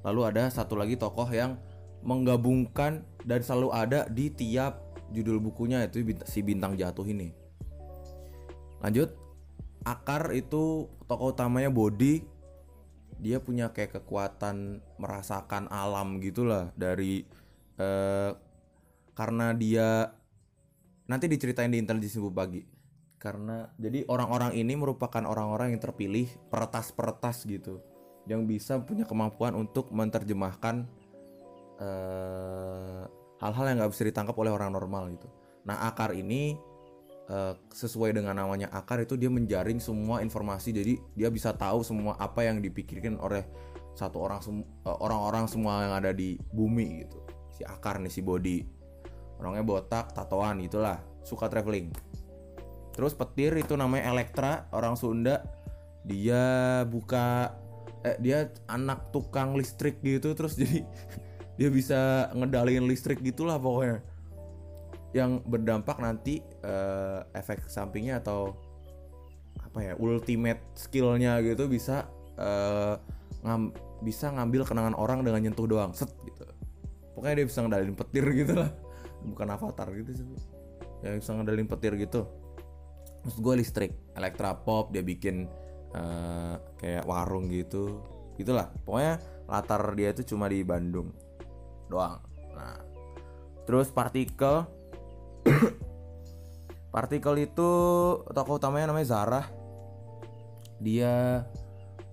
lalu 0.04 0.20
ada 0.28 0.52
satu 0.52 0.76
lagi 0.76 1.00
tokoh 1.00 1.26
yang 1.32 1.56
menggabungkan 2.04 3.02
dan 3.24 3.40
selalu 3.40 3.72
ada 3.72 4.04
di 4.12 4.28
tiap 4.28 4.84
judul 5.10 5.40
bukunya 5.40 5.88
itu 5.88 6.04
si 6.28 6.44
bintang 6.44 6.76
jatuh 6.76 7.08
ini. 7.08 7.32
Lanjut 8.84 9.16
akar 9.88 10.36
itu 10.36 10.92
tokoh 11.08 11.32
utamanya 11.32 11.72
body 11.72 12.24
dia 13.20 13.40
punya 13.40 13.72
kayak 13.72 14.00
kekuatan 14.00 14.84
merasakan 15.00 15.72
alam 15.72 16.20
gitulah 16.20 16.68
dari 16.76 17.24
eh, 17.80 18.30
karena 19.16 19.56
dia 19.56 20.12
nanti 21.08 21.24
diceritain 21.32 21.72
di 21.72 21.80
intelijensi 21.80 22.20
pagi. 22.28 22.62
Karena 23.16 23.64
jadi 23.80 24.04
orang-orang 24.04 24.52
ini 24.52 24.76
merupakan 24.76 25.24
orang-orang 25.24 25.72
yang 25.72 25.80
terpilih 25.80 26.28
peretas-peretas 26.52 27.48
gitu 27.48 27.80
yang 28.24 28.48
bisa 28.48 28.80
punya 28.80 29.04
kemampuan 29.04 29.52
untuk 29.52 29.92
menerjemahkan 29.92 30.88
eh, 31.80 33.04
hal-hal 33.42 33.64
yang 33.68 33.76
nggak 33.84 33.92
bisa 33.92 34.04
ditangkap 34.08 34.36
oleh 34.40 34.52
orang 34.52 34.72
normal 34.72 35.12
gitu. 35.12 35.28
Nah 35.64 35.88
akar 35.88 36.16
ini 36.16 36.56
uh, 37.28 37.54
sesuai 37.72 38.16
dengan 38.16 38.36
namanya 38.36 38.68
akar 38.72 39.04
itu 39.04 39.16
dia 39.16 39.32
menjaring 39.32 39.80
semua 39.80 40.20
informasi. 40.20 40.72
Jadi 40.72 41.00
dia 41.16 41.28
bisa 41.32 41.52
tahu 41.56 41.84
semua 41.84 42.16
apa 42.20 42.44
yang 42.44 42.60
dipikirkan 42.60 43.16
oleh 43.20 43.44
satu 43.94 44.18
orang 44.20 44.40
sem 44.42 44.60
uh, 44.60 44.98
orang-orang 45.00 45.46
semua 45.46 45.86
yang 45.86 45.94
ada 45.96 46.10
di 46.12 46.36
bumi 46.52 47.06
gitu. 47.06 47.18
Si 47.54 47.62
akar 47.64 48.02
nih 48.02 48.12
si 48.12 48.20
body. 48.20 48.58
Orangnya 49.34 49.66
botak, 49.66 50.14
tatoan 50.14 50.62
gitulah, 50.62 51.02
suka 51.26 51.50
traveling. 51.50 51.90
Terus 52.94 53.18
petir 53.18 53.50
itu 53.58 53.74
namanya 53.74 54.14
Elektra 54.14 54.70
orang 54.70 54.94
Sunda. 54.94 55.42
Dia 56.06 56.84
buka 56.86 57.50
eh 58.04 58.16
dia 58.20 58.52
anak 58.68 59.08
tukang 59.10 59.56
listrik 59.56 60.04
gitu 60.04 60.36
terus 60.36 60.60
jadi 60.60 60.84
dia 61.58 61.68
bisa 61.72 62.28
ngedalin 62.36 62.84
listrik 62.84 63.24
gitulah 63.24 63.56
pokoknya. 63.56 64.04
Yang 65.14 65.46
berdampak 65.46 65.96
nanti 66.02 66.42
uh, 66.66 67.22
efek 67.32 67.70
sampingnya 67.70 68.20
atau 68.20 68.58
apa 69.62 69.78
ya 69.80 69.92
ultimate 69.98 70.62
skillnya 70.74 71.38
gitu 71.42 71.66
bisa 71.66 72.06
uh, 72.38 72.98
ngam 73.42 73.74
bisa 74.02 74.30
ngambil 74.30 74.66
kenangan 74.66 74.94
orang 74.98 75.22
dengan 75.22 75.40
nyentuh 75.40 75.64
doang 75.64 75.94
set 75.94 76.10
gitu. 76.26 76.44
Pokoknya 77.14 77.42
dia 77.42 77.46
bisa 77.46 77.58
ngedalin 77.62 77.94
petir 77.94 78.26
gitu 78.34 78.52
lah. 78.58 78.70
Bukan 79.24 79.48
avatar 79.48 79.88
gitu 79.94 80.10
sih. 80.12 80.26
Ya 81.00 81.14
bisa 81.16 81.30
ngedalin 81.32 81.70
petir 81.70 81.94
gitu. 81.96 82.26
Maksud 83.24 83.40
gue 83.40 83.54
listrik 83.56 83.92
Elektra 84.18 84.52
Pop 84.52 84.92
dia 84.92 85.00
bikin 85.00 85.48
uh, 85.94 86.58
kayak 86.76 87.06
warung 87.06 87.48
gitu. 87.48 88.02
Gitulah. 88.36 88.68
Pokoknya 88.82 89.22
latar 89.46 89.82
dia 89.94 90.10
itu 90.10 90.34
cuma 90.34 90.50
di 90.50 90.60
Bandung 90.66 91.14
doang. 91.88 92.20
Nah 92.52 92.76
terus 93.64 93.88
partikel. 93.94 94.66
Partikel 96.94 97.34
itu 97.42 97.70
tokoh 98.22 98.54
utamanya 98.54 98.94
namanya 98.94 99.10
Zara 99.10 99.42
dia 100.78 101.42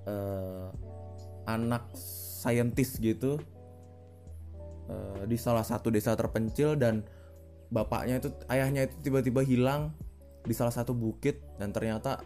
uh, 0.10 0.70
anak 1.46 1.86
saintis 2.42 2.98
gitu 2.98 3.38
uh, 4.90 5.22
di 5.26 5.38
salah 5.38 5.66
satu 5.66 5.90
desa 5.94 6.14
terpencil 6.18 6.78
dan 6.78 7.06
bapaknya 7.72 8.24
itu 8.24 8.30
ayahnya 8.52 8.90
itu 8.90 8.96
tiba-tiba 9.12 9.42
hilang 9.46 9.94
di 10.42 10.54
salah 10.56 10.74
satu 10.74 10.96
bukit 10.98 11.44
dan 11.62 11.70
ternyata 11.70 12.22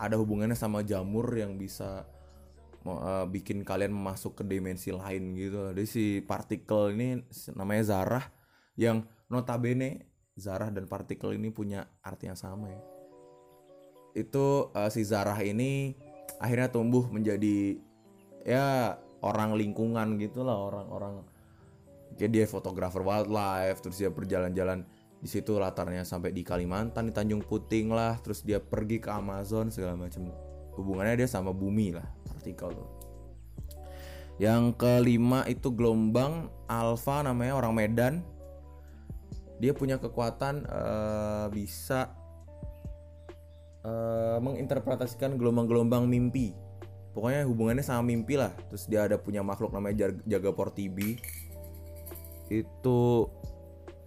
ada 0.00 0.16
hubungannya 0.16 0.56
sama 0.56 0.80
jamur 0.80 1.28
yang 1.36 1.60
bisa 1.60 2.08
uh, 2.88 3.28
bikin 3.28 3.60
kalian 3.60 3.92
masuk 3.92 4.40
ke 4.40 4.42
dimensi 4.48 4.88
lain 4.96 5.36
gitu. 5.36 5.76
Jadi 5.76 5.84
si 5.84 6.04
partikel 6.24 6.96
ini 6.96 7.20
namanya 7.52 7.84
zarah 7.84 8.24
yang 8.80 9.04
notabene 9.28 10.08
zarah 10.40 10.72
dan 10.72 10.88
partikel 10.88 11.36
ini 11.36 11.52
punya 11.52 11.84
arti 12.00 12.32
yang 12.32 12.40
sama 12.40 12.72
ya. 12.72 12.82
Itu 14.16 14.72
uh, 14.72 14.88
si 14.88 15.04
zarah 15.04 15.36
ini 15.44 15.92
akhirnya 16.40 16.72
tumbuh 16.72 17.04
menjadi 17.12 17.76
ya 18.48 18.96
orang 19.20 19.52
lingkungan 19.52 20.16
gitulah 20.16 20.56
orang-orang 20.56 21.20
kayak 22.16 22.32
dia 22.32 22.44
fotografer 22.48 23.04
wildlife 23.04 23.84
terus 23.84 24.00
dia 24.00 24.08
berjalan-jalan 24.08 24.88
di 25.20 25.28
situ 25.28 25.60
latarnya 25.60 26.00
sampai 26.00 26.32
di 26.32 26.40
Kalimantan 26.40 27.08
di 27.08 27.12
Tanjung 27.12 27.44
Puting 27.44 27.92
lah 27.92 28.16
terus 28.24 28.40
dia 28.40 28.56
pergi 28.56 28.96
ke 29.04 29.12
Amazon 29.12 29.68
segala 29.68 29.92
macam 29.94 30.32
hubungannya 30.80 31.20
dia 31.20 31.28
sama 31.28 31.52
bumi 31.52 31.92
lah 31.92 32.08
partikel 32.24 32.72
tuh. 32.72 32.88
Yang 34.40 34.80
kelima 34.80 35.44
itu 35.44 35.68
gelombang 35.68 36.48
alfa 36.64 37.20
namanya 37.20 37.60
orang 37.60 37.76
Medan. 37.76 38.14
Dia 39.60 39.76
punya 39.76 40.00
kekuatan 40.00 40.64
uh, 40.64 41.52
bisa 41.52 42.16
uh, 43.84 44.40
menginterpretasikan 44.40 45.36
gelombang-gelombang 45.36 46.08
mimpi. 46.08 46.56
Pokoknya 47.12 47.44
hubungannya 47.44 47.84
sama 47.84 48.08
mimpi 48.08 48.40
lah. 48.40 48.56
Terus 48.72 48.88
dia 48.88 49.04
ada 49.04 49.20
punya 49.20 49.44
makhluk 49.44 49.76
namanya 49.76 50.08
jaga 50.24 50.56
portibi 50.56 51.20
itu 52.50 53.30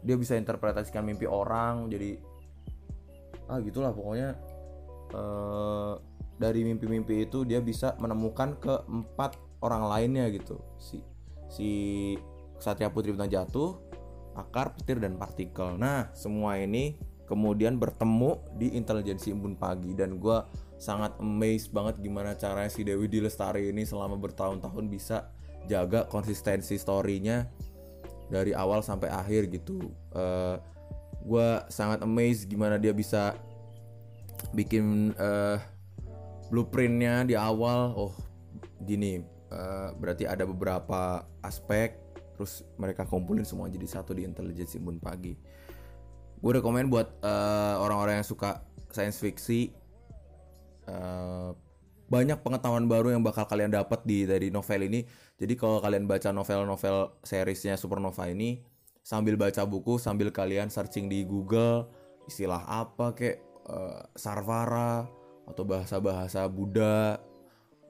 dia 0.04 0.20
bisa 0.20 0.36
interpretasikan 0.36 1.08
mimpi 1.08 1.26
orang 1.26 1.88
jadi 1.88 2.20
ah 3.48 3.60
gitulah 3.60 3.92
pokoknya 3.92 4.36
uh, 5.16 6.00
dari 6.38 6.66
mimpi-mimpi 6.66 7.30
itu 7.30 7.46
dia 7.48 7.63
bisa 7.63 7.96
menemukan 8.02 8.58
keempat 8.58 9.38
orang 9.63 9.88
lainnya 9.88 10.28
gitu. 10.34 10.60
Si 10.82 11.00
si 11.48 11.70
Satria 12.58 12.89
Putri 12.89 13.13
Bintang 13.13 13.32
Jatuh 13.32 13.80
akar 14.34 14.74
petir 14.74 14.98
dan 14.98 15.16
partikel. 15.16 15.78
Nah 15.78 16.10
semua 16.18 16.58
ini 16.58 16.98
kemudian 17.30 17.80
bertemu 17.80 18.42
di 18.60 18.76
intelijensi 18.76 19.32
embun 19.32 19.56
pagi 19.56 19.96
dan 19.96 20.20
gue 20.20 20.38
sangat 20.76 21.16
amazed 21.24 21.72
banget 21.72 22.04
gimana 22.04 22.36
caranya 22.36 22.68
si 22.68 22.84
Dewi 22.84 23.08
Dilestari 23.08 23.72
ini 23.72 23.88
selama 23.88 24.20
bertahun-tahun 24.20 24.86
bisa 24.92 25.32
jaga 25.63 26.04
konsistensi 26.12 26.76
storynya 26.76 27.48
dari 28.28 28.52
awal 28.56 28.84
sampai 28.84 29.10
akhir 29.12 29.50
gitu. 29.52 29.92
Uh, 30.14 30.20
eh, 30.20 30.56
gue 31.24 31.50
sangat 31.72 32.04
amazed 32.04 32.52
gimana 32.52 32.76
dia 32.76 32.92
bisa 32.92 33.36
bikin 34.52 35.16
uh, 35.16 35.58
blueprintnya 36.52 37.24
di 37.24 37.36
awal. 37.36 37.96
Oh 37.96 38.14
gini 38.84 39.24
uh, 39.52 39.96
berarti 39.96 40.28
ada 40.28 40.44
beberapa 40.44 41.24
aspek 41.40 41.96
terus 42.36 42.66
mereka 42.76 43.08
kumpulin 43.08 43.48
semua 43.48 43.72
jadi 43.72 43.86
satu 43.88 44.12
di 44.12 44.28
intelijensi 44.28 44.78
Simbun 44.78 45.00
Pagi. 45.00 45.38
Gue 46.44 46.60
rekomend 46.60 46.92
buat 46.92 47.24
orang-orang 47.80 48.16
uh, 48.16 48.20
yang 48.20 48.28
suka 48.28 48.68
science 48.92 49.24
fiction 49.24 49.72
uh, 50.88 51.56
banyak 52.12 52.38
pengetahuan 52.46 52.86
baru 52.86 53.16
yang 53.16 53.24
bakal 53.26 53.48
kalian 53.48 53.74
dapat 53.74 54.04
di 54.06 54.28
dari 54.28 54.54
novel 54.54 54.86
ini. 54.86 55.02
Jadi 55.41 55.54
kalau 55.58 55.82
kalian 55.82 56.06
baca 56.06 56.30
novel-novel 56.30 57.19
seriesnya 57.26 57.74
Supernova 57.76 58.30
ini 58.30 58.62
sambil 59.04 59.36
baca 59.36 59.67
buku 59.67 60.00
sambil 60.00 60.32
kalian 60.32 60.72
searching 60.72 61.12
di 61.12 61.28
Google 61.28 61.91
istilah 62.30 62.63
apa 62.69 63.12
kayak 63.12 63.43
uh, 63.67 64.08
Sarvara 64.15 65.04
atau 65.43 65.67
bahasa-bahasa 65.67 66.48
Buddha, 66.48 67.19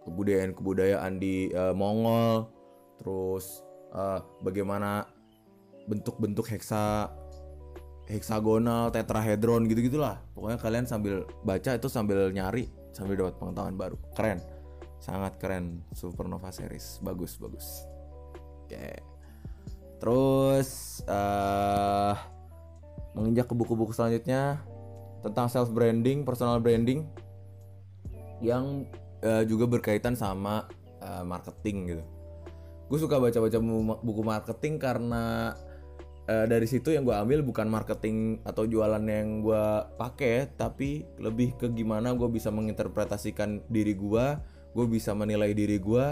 kebudayaan-kebudayaan 0.10 1.22
di 1.22 1.54
uh, 1.54 1.70
Mongol, 1.78 2.50
terus 2.98 3.62
uh, 3.94 4.26
bagaimana 4.42 5.06
bentuk-bentuk 5.86 6.50
heksa 6.50 7.14
heksagonal, 8.10 8.90
tetrahedron 8.90 9.70
gitu-gitulah. 9.70 10.18
Pokoknya 10.34 10.58
kalian 10.58 10.86
sambil 10.90 11.30
baca 11.46 11.78
itu 11.78 11.88
sambil 11.92 12.34
nyari 12.34 12.74
sambil 12.94 13.18
dapat 13.18 13.36
pengetahuan 13.42 13.76
baru 13.76 13.98
keren 14.14 14.40
sangat 15.04 15.36
keren 15.36 15.84
Supernova 15.92 16.48
series. 16.56 17.04
Bagus 17.04 17.36
bagus. 17.36 17.84
Oke. 18.64 19.04
Terus 20.00 21.00
uh, 21.12 22.16
menginjak 23.12 23.52
ke 23.52 23.56
buku-buku 23.56 23.92
selanjutnya 23.92 24.64
tentang 25.20 25.52
self 25.52 25.72
branding 25.72 26.24
personal 26.24 26.60
branding 26.64 27.08
yang 28.40 28.88
uh, 29.24 29.44
juga 29.44 29.68
berkaitan 29.68 30.16
sama 30.16 30.68
uh, 31.04 31.24
marketing 31.28 31.96
gitu. 31.96 32.04
Gue 32.88 33.00
suka 33.00 33.20
baca-baca 33.20 33.60
buku 34.04 34.22
marketing 34.24 34.76
karena 34.80 35.56
uh, 36.28 36.46
dari 36.48 36.68
situ 36.68 36.92
yang 36.92 37.08
gue 37.08 37.16
ambil 37.16 37.40
bukan 37.44 37.68
marketing 37.72 38.44
atau 38.44 38.68
jualan 38.68 39.02
yang 39.04 39.40
gue 39.40 39.66
pakai 39.96 40.52
tapi 40.56 41.08
lebih 41.20 41.56
ke 41.56 41.72
gimana 41.72 42.12
gue 42.12 42.28
bisa 42.28 42.52
menginterpretasikan 42.52 43.64
diri 43.72 43.96
gue 43.96 44.28
gue 44.74 44.86
bisa 44.90 45.14
menilai 45.14 45.54
diri 45.54 45.78
gue 45.78 46.06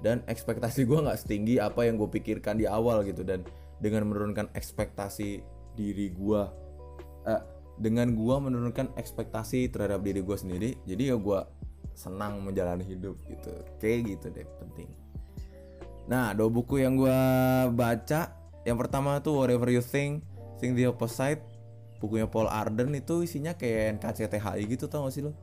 dan 0.00 0.24
ekspektasi 0.24 0.88
gue 0.88 0.98
nggak 1.04 1.18
setinggi 1.20 1.60
apa 1.60 1.84
yang 1.84 2.00
gue 2.00 2.08
pikirkan 2.08 2.56
di 2.56 2.64
awal 2.64 3.04
gitu. 3.04 3.22
Dan 3.22 3.44
dengan 3.78 4.08
menurunkan 4.10 4.50
ekspektasi 4.56 5.44
diri 5.78 6.10
gue 6.10 6.42
uh, 7.28 7.42
dengan 7.78 8.10
gue 8.10 8.36
menurunkan 8.42 8.98
ekspektasi 8.98 9.70
terhadap 9.70 10.02
diri 10.02 10.18
gue 10.18 10.34
sendiri 10.34 10.70
jadi 10.82 11.14
ya 11.14 11.16
gue 11.16 11.40
senang 11.94 12.42
menjalani 12.42 12.82
hidup 12.82 13.20
gitu. 13.28 13.52
Kayak 13.78 14.18
gitu 14.18 14.26
deh 14.34 14.48
penting. 14.58 14.90
Nah 16.08 16.32
dua 16.32 16.48
buku 16.48 16.82
yang 16.82 16.98
gue 16.98 17.20
baca 17.76 18.34
yang 18.66 18.76
pertama 18.80 19.22
tuh 19.22 19.44
whatever 19.44 19.68
you 19.70 19.84
think 19.84 20.24
think 20.58 20.74
the 20.74 20.88
opposite. 20.88 21.44
Bukunya 21.98 22.30
Paul 22.30 22.46
Arden 22.46 22.94
itu 22.94 23.26
isinya 23.26 23.58
kayak 23.58 23.98
NKCTHI 23.98 24.62
gitu 24.70 24.86
tau 24.86 25.10
gak 25.10 25.18
sih 25.18 25.26
lo 25.26 25.34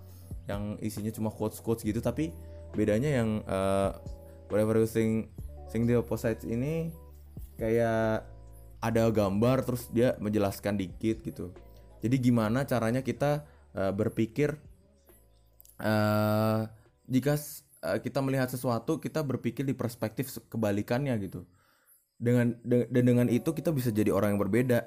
yang 0.46 0.78
isinya 0.82 1.10
cuma 1.10 1.34
quotes 1.34 1.60
quotes 1.62 1.82
gitu 1.82 2.02
tapi 2.02 2.30
bedanya 2.76 3.24
yang 3.24 3.42
uh, 3.48 3.96
whatever 4.52 4.78
you 4.78 4.90
think 4.90 5.32
think 5.72 5.88
the 5.88 5.98
opposite 5.98 6.44
ini 6.44 6.92
kayak 7.56 8.28
ada 8.84 9.10
gambar 9.10 9.66
terus 9.66 9.90
dia 9.90 10.14
menjelaskan 10.22 10.78
dikit 10.78 11.24
gitu. 11.26 11.50
Jadi 12.06 12.16
gimana 12.22 12.68
caranya 12.68 13.02
kita 13.02 13.42
uh, 13.74 13.90
berpikir 13.96 14.54
uh, 15.82 16.70
jika 17.10 17.34
uh, 17.82 17.98
kita 17.98 18.20
melihat 18.22 18.52
sesuatu 18.52 19.02
kita 19.02 19.26
berpikir 19.26 19.66
di 19.66 19.74
perspektif 19.74 20.30
kebalikannya 20.52 21.16
gitu. 21.26 21.48
Dengan 22.16 22.56
de 22.62 22.86
dan 22.94 23.04
dengan 23.04 23.28
itu 23.28 23.52
kita 23.52 23.74
bisa 23.74 23.90
jadi 23.90 24.14
orang 24.14 24.38
yang 24.38 24.42
berbeda. 24.46 24.80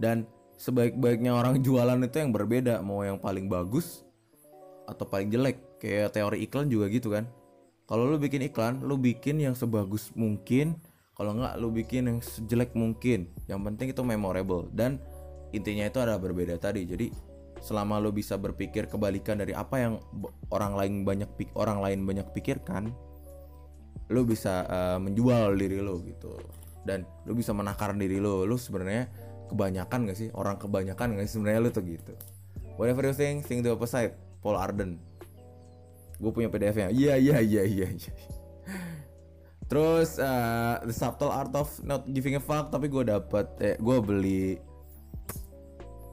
Dan 0.00 0.24
sebaik-baiknya 0.56 1.36
orang 1.36 1.60
jualan 1.66 2.00
itu 2.00 2.16
yang 2.16 2.32
berbeda. 2.32 2.80
Mau 2.80 3.04
yang 3.04 3.20
paling 3.20 3.46
bagus 3.50 4.06
atau 4.88 5.04
paling 5.06 5.30
jelek 5.30 5.71
kayak 5.82 6.14
teori 6.14 6.46
iklan 6.46 6.70
juga 6.70 6.86
gitu 6.86 7.10
kan. 7.10 7.26
Kalau 7.90 8.06
lu 8.06 8.14
bikin 8.22 8.46
iklan 8.46 8.86
lu 8.86 8.94
bikin 8.94 9.42
yang 9.42 9.58
sebagus 9.58 10.14
mungkin. 10.14 10.78
Kalau 11.18 11.34
nggak 11.34 11.58
lu 11.58 11.74
bikin 11.74 12.06
yang 12.06 12.18
sejelek 12.22 12.72
mungkin. 12.78 13.26
Yang 13.50 13.60
penting 13.66 13.86
itu 13.90 14.02
memorable. 14.06 14.70
Dan 14.70 15.02
intinya 15.50 15.90
itu 15.90 15.98
ada 15.98 16.14
berbeda 16.16 16.54
tadi. 16.62 16.86
Jadi 16.86 17.10
selama 17.58 17.98
lo 17.98 18.14
bisa 18.14 18.38
berpikir 18.38 18.86
kebalikan 18.86 19.42
dari 19.42 19.58
apa 19.58 19.82
yang 19.82 19.98
orang 20.54 20.78
lain 20.78 20.92
banyak 21.02 21.30
orang 21.58 21.78
lain 21.78 22.02
banyak 22.02 22.26
pikirkan 22.34 22.90
lo 24.10 24.26
bisa 24.26 24.66
uh, 24.66 24.98
menjual 25.02 25.58
diri 25.58 25.82
lo 25.82 25.98
gitu. 26.06 26.38
Dan 26.86 27.02
lo 27.26 27.34
bisa 27.34 27.50
menakar 27.50 27.98
diri 27.98 28.22
lo 28.22 28.46
lo 28.46 28.54
sebenarnya 28.54 29.10
kebanyakan 29.50 30.06
gak 30.06 30.18
sih? 30.18 30.30
Orang 30.30 30.62
kebanyakan 30.62 31.18
gak 31.18 31.26
sih 31.26 31.42
sebenarnya 31.42 31.60
lo 31.60 31.70
tuh 31.74 31.84
gitu. 31.84 32.14
Whatever 32.78 33.10
you 33.10 33.14
think 33.18 33.42
think 33.42 33.66
the 33.66 33.74
opposite. 33.74 34.14
Paul 34.42 34.58
Arden 34.58 34.98
gue 36.22 36.30
punya 36.30 36.46
PDF 36.46 36.78
nya 36.78 36.88
iya 36.94 37.18
iya 37.18 37.42
iya 37.42 37.62
iya 37.66 37.88
iya. 37.90 38.12
Terus 39.66 40.20
uh, 40.20 40.84
the 40.84 40.92
subtle 40.92 41.32
art 41.32 41.50
of 41.56 41.66
not 41.80 42.04
giving 42.04 42.36
a 42.36 42.42
fuck 42.44 42.68
tapi 42.68 42.92
gue 42.92 43.08
dapet 43.08 43.48
eh 43.58 43.74
gue 43.80 43.96
beli 44.04 44.60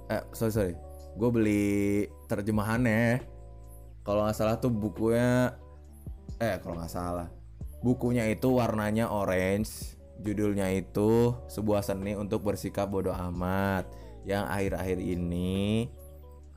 eh 0.10 0.24
sorry 0.34 0.54
sorry. 0.56 0.74
Gue 1.19 1.30
beli 1.30 1.74
terjemahannya. 2.32 3.19
Kalau 4.08 4.26
nggak 4.26 4.38
salah 4.39 4.56
tuh 4.58 4.72
bukunya 4.72 5.54
eh 6.39 6.56
kalau 6.63 6.80
nggak 6.80 6.88
salah. 6.88 7.28
Bukunya 7.84 8.32
itu 8.32 8.48
warnanya 8.48 9.12
orange 9.12 10.00
judulnya 10.24 10.72
itu 10.72 11.36
sebuah 11.52 11.84
seni 11.84 12.15
untuk 12.15 12.43
bersikap 12.48 12.88
bodoh 12.88 13.15
amat 13.15 13.88
yang 14.24 14.48
akhir-akhir 14.48 15.00
ini 15.00 15.88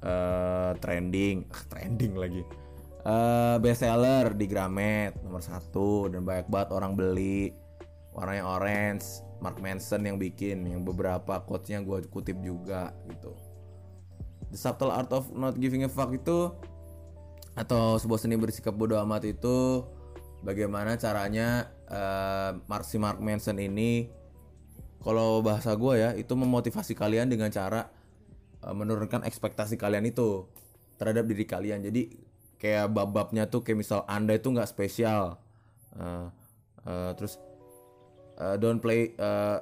uh, 0.02 0.74
trending 0.82 1.46
trending 1.70 2.14
lagi 2.18 2.42
uh, 3.06 3.56
bestseller 3.62 4.34
di 4.34 4.46
Gramet 4.50 5.18
nomor 5.22 5.42
satu. 5.42 6.08
Dan 6.08 6.26
banyak 6.26 6.48
banget 6.50 6.68
orang 6.74 6.92
beli. 6.98 7.54
Warnanya 8.12 8.44
orange 8.44 9.24
Mark 9.40 9.58
Manson 9.62 10.04
yang 10.04 10.16
bikin. 10.18 10.64
Yang 10.66 10.82
beberapa 10.92 11.42
quotesnya 11.42 11.82
gue 11.82 12.04
kutip 12.10 12.38
juga 12.42 12.94
gitu. 13.08 13.34
The 14.52 14.58
Subtle 14.60 14.92
Art 14.92 15.08
of 15.16 15.32
Not 15.32 15.56
Giving 15.56 15.88
a 15.88 15.90
Fuck 15.90 16.12
itu 16.12 16.52
atau 17.52 18.00
sebuah 18.00 18.20
seni 18.20 18.36
bersikap 18.40 18.72
bodoh 18.72 18.96
amat 19.04 19.28
itu 19.28 19.84
bagaimana 20.40 20.96
caranya 20.96 21.68
uh, 21.88 22.56
Mark 22.64 22.88
si 22.88 22.96
Mark 22.96 23.20
Manson 23.20 23.60
ini 23.60 24.08
kalau 25.04 25.44
bahasa 25.44 25.76
gue 25.76 25.94
ya 26.00 26.10
itu 26.16 26.32
memotivasi 26.32 26.96
kalian 26.96 27.28
dengan 27.28 27.52
cara 27.52 27.92
uh, 28.64 28.72
menurunkan 28.72 29.26
ekspektasi 29.26 29.76
kalian 29.76 30.08
itu 30.08 30.48
terhadap 30.96 31.26
diri 31.26 31.44
kalian. 31.44 31.82
Jadi 31.82 32.31
kayak 32.62 32.94
bab-babnya 32.94 33.50
tuh 33.50 33.66
kayak 33.66 33.82
misal 33.82 34.06
anda 34.06 34.38
itu 34.38 34.54
nggak 34.54 34.70
spesial. 34.70 35.34
Uh, 35.98 36.30
uh, 36.86 37.10
terus 37.18 37.42
uh, 38.38 38.54
don't 38.54 38.78
play 38.78 39.10
uh, 39.18 39.58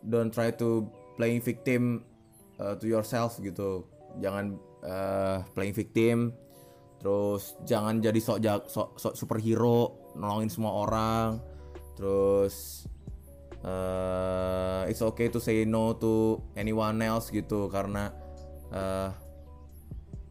don't 0.00 0.32
try 0.32 0.48
to 0.48 0.88
playing 1.20 1.44
victim 1.44 2.08
uh, 2.56 2.72
to 2.80 2.88
yourself 2.88 3.36
gitu. 3.44 3.84
Jangan 4.24 4.56
uh, 4.80 5.44
playing 5.52 5.76
victim. 5.76 6.32
Terus 6.98 7.60
jangan 7.68 8.00
jadi 8.00 8.16
sok 8.16 8.40
sok, 8.64 8.88
sok 8.96 9.14
superhero 9.14 10.08
nolongin 10.16 10.48
semua 10.48 10.72
orang. 10.88 11.44
Terus 12.00 12.88
uh, 13.60 14.88
it's 14.88 15.04
okay 15.04 15.28
to 15.28 15.36
say 15.36 15.68
no 15.68 15.92
to 16.00 16.40
anyone 16.56 16.96
else 17.04 17.28
gitu 17.28 17.68
karena 17.68 18.08
uh, 18.72 19.12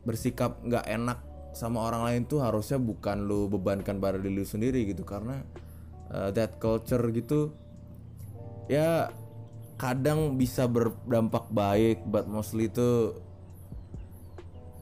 bersikap 0.01 0.63
nggak 0.65 0.87
enak 0.87 1.26
sama 1.57 1.89
orang 1.89 2.05
lain 2.05 2.21
tuh 2.29 2.45
harusnya 2.45 2.77
bukan 2.77 3.25
lu 3.25 3.49
bebankan 3.49 3.97
pada 3.97 4.21
diri 4.21 4.37
lu 4.37 4.45
sendiri 4.45 4.85
gitu. 4.85 5.01
Karena 5.01 5.41
uh, 6.13 6.29
that 6.29 6.61
culture 6.61 7.01
gitu 7.09 7.49
ya 8.69 9.09
kadang 9.79 10.35
bisa 10.35 10.67
berdampak 10.67 11.49
baik 11.49 12.03
but 12.05 12.29
mostly 12.29 12.69
itu 12.69 13.17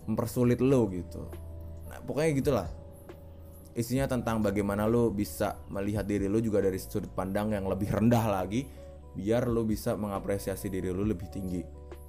mempersulit 0.05 0.59
lo 0.59 0.91
gitu. 0.91 1.23
Nah 1.87 2.03
pokoknya 2.03 2.31
gitulah. 2.35 2.69
Isinya 3.75 4.07
tentang 4.07 4.39
bagaimana 4.39 4.87
lo 4.87 5.11
bisa 5.11 5.59
melihat 5.67 6.07
diri 6.07 6.31
lo 6.31 6.39
juga 6.39 6.63
dari 6.63 6.79
sudut 6.79 7.11
pandang 7.11 7.51
yang 7.51 7.67
lebih 7.67 7.91
rendah 7.91 8.23
lagi 8.23 8.63
biar 9.15 9.51
lo 9.51 9.67
bisa 9.67 9.99
mengapresiasi 9.99 10.71
diri 10.71 10.95
lo 10.95 11.03
lebih 11.03 11.27
tinggi. 11.27 11.59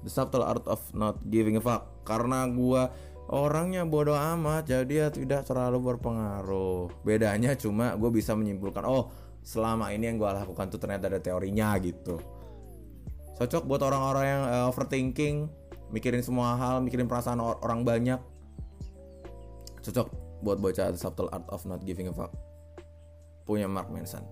The 0.03 0.11
subtle 0.11 0.47
art 0.47 0.63
of 0.63 0.79
not 0.95 1.19
giving 1.27 1.59
a 1.59 1.63
fuck. 1.63 2.07
Karena 2.07 2.47
gua 2.47 2.87
orangnya 3.27 3.83
bodoh 3.83 4.15
amat 4.15 4.71
jadi 4.71 4.93
ya 5.03 5.07
tidak 5.11 5.47
terlalu 5.47 5.93
berpengaruh. 5.93 7.03
Bedanya 7.03 7.55
cuma 7.59 7.95
gue 7.99 8.11
bisa 8.11 8.35
menyimpulkan 8.35 8.83
oh 8.87 9.11
selama 9.43 9.91
ini 9.95 10.11
yang 10.11 10.17
gue 10.19 10.27
lakukan 10.27 10.67
tuh 10.67 10.79
ternyata 10.79 11.11
ada 11.11 11.19
teorinya 11.19 11.75
gitu. 11.79 12.19
Cocok 13.37 13.63
buat 13.69 13.81
orang-orang 13.85 14.25
yang 14.25 14.43
uh, 14.49 14.69
overthinking 14.71 15.47
mikirin 15.93 16.25
semua 16.25 16.57
hal 16.57 16.83
mikirin 16.83 17.07
perasaan 17.07 17.39
or 17.39 17.55
orang 17.63 17.85
banyak. 17.85 18.19
Cocok 19.83 20.07
buat 20.43 20.59
baca 20.59 20.91
The 20.91 20.99
Subtle 20.99 21.31
Art 21.31 21.47
of 21.47 21.63
Not 21.63 21.85
Giving 21.87 22.09
a 22.09 22.13
Fuck. 22.15 22.35
Punya 23.47 23.69
Mark 23.71 23.87
Manson. 23.87 24.25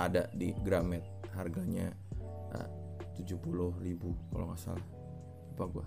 Ada 0.00 0.32
di 0.32 0.56
Gramet 0.64 1.04
harganya 1.36 1.92
eh, 2.56 2.68
tujuh 3.20 3.36
puluh 3.36 3.76
ribu 3.82 4.16
kalau 4.32 4.48
nggak 4.48 4.60
salah. 4.60 4.86
Lupa 5.52 5.64
gue 5.68 5.86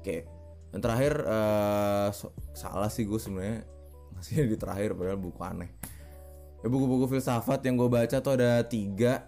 oke 0.00 0.39
dan 0.70 0.78
terakhir 0.78 1.26
uh, 1.26 2.08
so, 2.14 2.30
salah 2.54 2.90
sih 2.90 3.06
gue 3.06 3.18
sebenarnya. 3.18 3.66
Masih 4.14 4.46
di 4.46 4.56
terakhir 4.58 4.94
padahal 4.94 5.18
buku 5.18 5.40
aneh. 5.42 5.70
Ya 6.60 6.68
buku-buku 6.68 7.08
filsafat 7.08 7.64
yang 7.66 7.80
gue 7.80 7.88
baca 7.90 8.16
tuh 8.20 8.32
ada 8.38 8.62
tiga. 8.62 9.26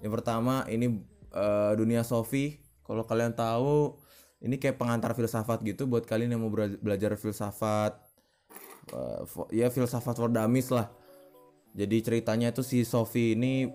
Yang 0.00 0.12
pertama 0.20 0.64
ini 0.66 0.98
uh, 1.36 1.72
dunia 1.76 2.02
Sofi. 2.02 2.58
Kalau 2.82 3.06
kalian 3.06 3.36
tahu 3.36 3.94
ini 4.40 4.56
kayak 4.56 4.80
pengantar 4.80 5.12
filsafat 5.14 5.62
gitu 5.62 5.86
buat 5.86 6.08
kalian 6.08 6.34
yang 6.34 6.42
mau 6.42 6.50
belajar 6.54 7.14
filsafat. 7.14 8.00
Uh, 8.90 9.22
ya 9.54 9.70
filsafat 9.70 10.18
for 10.18 10.32
lah. 10.32 10.88
Jadi 11.70 11.96
ceritanya 12.02 12.50
itu 12.50 12.66
si 12.66 12.82
Sophie 12.82 13.38
ini 13.38 13.70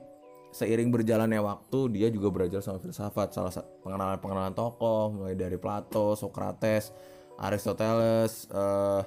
seiring 0.55 0.87
berjalannya 0.87 1.43
waktu 1.43 1.79
dia 1.91 2.07
juga 2.07 2.31
belajar 2.31 2.63
sama 2.63 2.79
filsafat 2.79 3.35
salah 3.35 3.51
pengenalan 3.83 4.15
pengenalan 4.23 4.55
tokoh 4.55 5.11
mulai 5.11 5.35
dari 5.35 5.59
Plato, 5.59 6.15
Socrates, 6.15 6.95
Aristoteles 7.35 8.47
uh, 8.55 9.03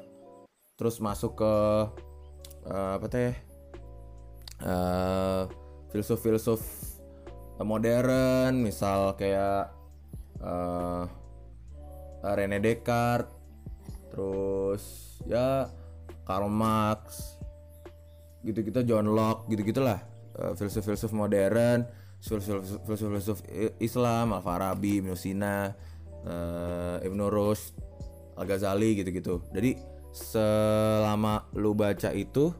terus 0.77 1.01
masuk 1.01 1.41
ke 1.41 1.55
uh, 2.69 3.01
apa 3.01 3.07
teh 3.09 3.33
uh, 4.61 5.49
filsuf-filsuf 5.89 6.61
modern 7.65 8.61
misal 8.61 9.17
kayak 9.17 9.73
uh, 10.45 11.09
Rene 12.29 12.61
Descartes 12.61 13.33
terus 14.13 15.17
ya 15.25 15.65
Karl 16.29 16.53
Marx 16.53 17.41
gitu-gitu 18.45 18.85
John 18.85 19.09
Locke 19.17 19.49
gitu-gitulah 19.49 20.18
filsuf-filsuf 20.57 21.11
modern 21.11 21.87
filsuf-filsuf 22.19 23.43
Islam 23.79 24.35
Al-Farabi 24.35 25.03
Ibnu 25.03 25.15
Sina 25.15 25.71
uh, 26.27 26.99
Ibnu 27.03 27.25
Rushd 27.31 27.79
Al-Ghazali 28.39 29.03
gitu-gitu. 29.03 29.43
Jadi 29.51 29.79
selama 30.15 31.47
lu 31.55 31.75
baca 31.75 32.11
itu 32.15 32.51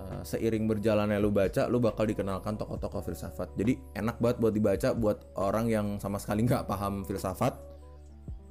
uh, 0.00 0.22
seiring 0.24 0.68
berjalannya 0.68 1.20
lu 1.20 1.32
baca 1.32 1.68
lu 1.68 1.80
bakal 1.80 2.08
dikenalkan 2.08 2.56
tokoh-tokoh 2.56 3.04
filsafat. 3.04 3.52
Jadi 3.56 3.76
enak 3.96 4.20
banget 4.20 4.36
buat 4.40 4.52
dibaca 4.52 4.88
buat 4.96 5.18
orang 5.36 5.66
yang 5.68 5.86
sama 6.00 6.20
sekali 6.20 6.44
nggak 6.44 6.68
paham 6.68 7.04
filsafat 7.04 7.56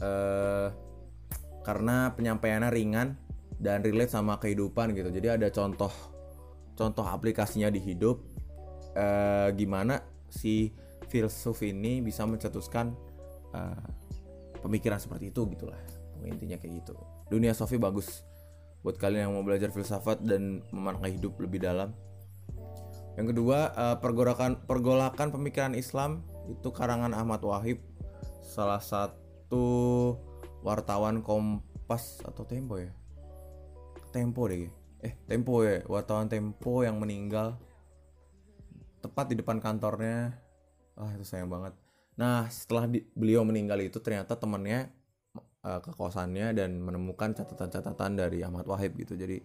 uh, 0.02 0.70
karena 1.66 2.14
penyampaiannya 2.14 2.70
ringan 2.70 3.18
dan 3.58 3.82
relate 3.82 4.14
sama 4.14 4.38
kehidupan 4.38 4.94
gitu. 4.94 5.10
Jadi 5.10 5.28
ada 5.30 5.48
contoh 5.50 6.15
contoh 6.76 7.08
aplikasinya 7.08 7.72
di 7.72 7.80
hidup 7.80 8.20
uh, 8.96 9.50
gimana 9.56 10.04
si 10.28 10.72
filsuf 11.08 11.64
ini 11.64 12.04
bisa 12.04 12.28
mencetuskan 12.28 12.92
uh, 13.56 13.88
pemikiran 14.64 15.00
seperti 15.00 15.32
itu 15.32 15.48
gitulah. 15.56 15.80
Intinya 16.26 16.58
kayak 16.58 16.84
gitu. 16.84 16.96
Dunia 17.30 17.54
sofi 17.54 17.78
bagus. 17.78 18.26
Buat 18.82 18.98
kalian 18.98 19.30
yang 19.30 19.34
mau 19.34 19.46
belajar 19.46 19.70
filsafat 19.70 20.22
dan 20.26 20.62
memaknai 20.74 21.18
hidup 21.18 21.38
lebih 21.42 21.62
dalam. 21.62 21.94
Yang 23.16 23.32
kedua 23.32 23.72
uh, 23.74 23.98
pergolakan 24.02 24.60
pergolakan 24.68 25.32
pemikiran 25.32 25.74
Islam 25.78 26.26
itu 26.52 26.68
karangan 26.74 27.16
Ahmad 27.16 27.40
Wahib 27.46 27.80
salah 28.44 28.84
satu 28.84 30.14
wartawan 30.66 31.24
Kompas 31.24 32.20
atau 32.28 32.44
Tempo 32.44 32.76
ya? 32.76 32.92
Tempo 34.12 34.48
deh 34.52 34.85
eh 35.06 35.14
Tempo 35.30 35.62
ya 35.62 35.86
wartawan 35.86 36.26
Tempo 36.26 36.82
yang 36.82 36.98
meninggal. 36.98 37.62
Tepat 39.06 39.32
di 39.32 39.36
depan 39.38 39.62
kantornya. 39.62 40.34
Ah 40.98 41.14
itu 41.14 41.22
sayang 41.22 41.48
banget. 41.52 41.78
Nah 42.18 42.50
setelah 42.50 42.90
di, 42.90 43.06
beliau 43.14 43.46
meninggal 43.46 43.78
itu 43.86 44.02
ternyata 44.02 44.34
temannya 44.34 44.90
uh, 45.62 45.80
ke 45.84 45.92
kosannya 45.94 46.58
dan 46.58 46.82
menemukan 46.82 47.38
catatan-catatan 47.38 48.12
dari 48.18 48.42
Ahmad 48.42 48.66
Wahid 48.66 48.98
gitu. 48.98 49.14
Jadi 49.14 49.38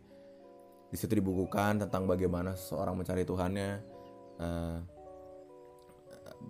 di 0.91 0.97
situ 0.99 1.13
dibukukan 1.15 1.87
tentang 1.87 2.09
bagaimana 2.09 2.57
seorang 2.57 2.97
mencari 2.97 3.23
Tuhannya. 3.29 3.71
Uh, 4.41 4.79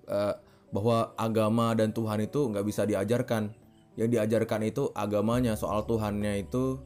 uh, 0.07 0.35
bahwa 0.71 1.11
agama 1.19 1.75
dan 1.75 1.91
Tuhan 1.91 2.23
itu 2.23 2.47
nggak 2.47 2.67
bisa 2.67 2.87
diajarkan. 2.87 3.51
Yang 3.99 4.09
diajarkan 4.17 4.61
itu 4.71 4.95
agamanya 4.95 5.59
soal 5.59 5.83
Tuhannya 5.85 6.47
itu 6.47 6.79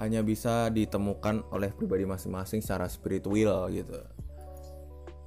hanya 0.00 0.24
bisa 0.24 0.72
ditemukan 0.72 1.52
oleh 1.52 1.70
pribadi 1.76 2.08
masing-masing 2.08 2.64
secara 2.64 2.88
spiritual 2.88 3.68
gitu. 3.68 4.00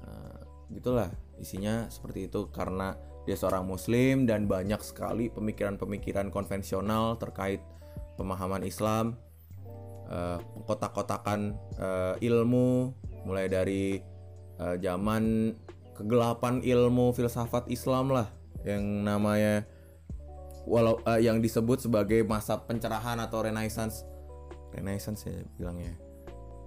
Nah, 0.02 0.42
gitulah 0.74 1.10
isinya 1.38 1.86
seperti 1.94 2.26
itu 2.26 2.50
karena 2.50 2.98
dia 3.24 3.38
seorang 3.38 3.64
muslim 3.64 4.28
dan 4.28 4.50
banyak 4.50 4.82
sekali 4.84 5.32
pemikiran-pemikiran 5.32 6.34
konvensional 6.34 7.16
terkait 7.22 7.64
pemahaman 8.20 8.66
Islam 8.68 9.16
uh, 10.10 10.42
kotak-kotakan 10.68 11.56
uh, 11.80 12.16
ilmu 12.20 12.92
mulai 13.24 13.48
dari 13.48 14.04
uh, 14.60 14.76
zaman 14.76 15.56
kegelapan 15.96 16.60
ilmu 16.66 17.16
filsafat 17.16 17.70
Islam 17.72 18.12
lah 18.12 18.28
yang 18.68 18.84
namanya 19.06 19.64
walau 20.68 21.00
uh, 21.08 21.20
yang 21.20 21.40
disebut 21.40 21.88
sebagai 21.88 22.24
masa 22.28 22.60
pencerahan 22.60 23.20
atau 23.24 23.44
renaissance 23.44 24.04
Renaissance 24.74 25.30
ya 25.30 25.38
bilangnya. 25.56 25.94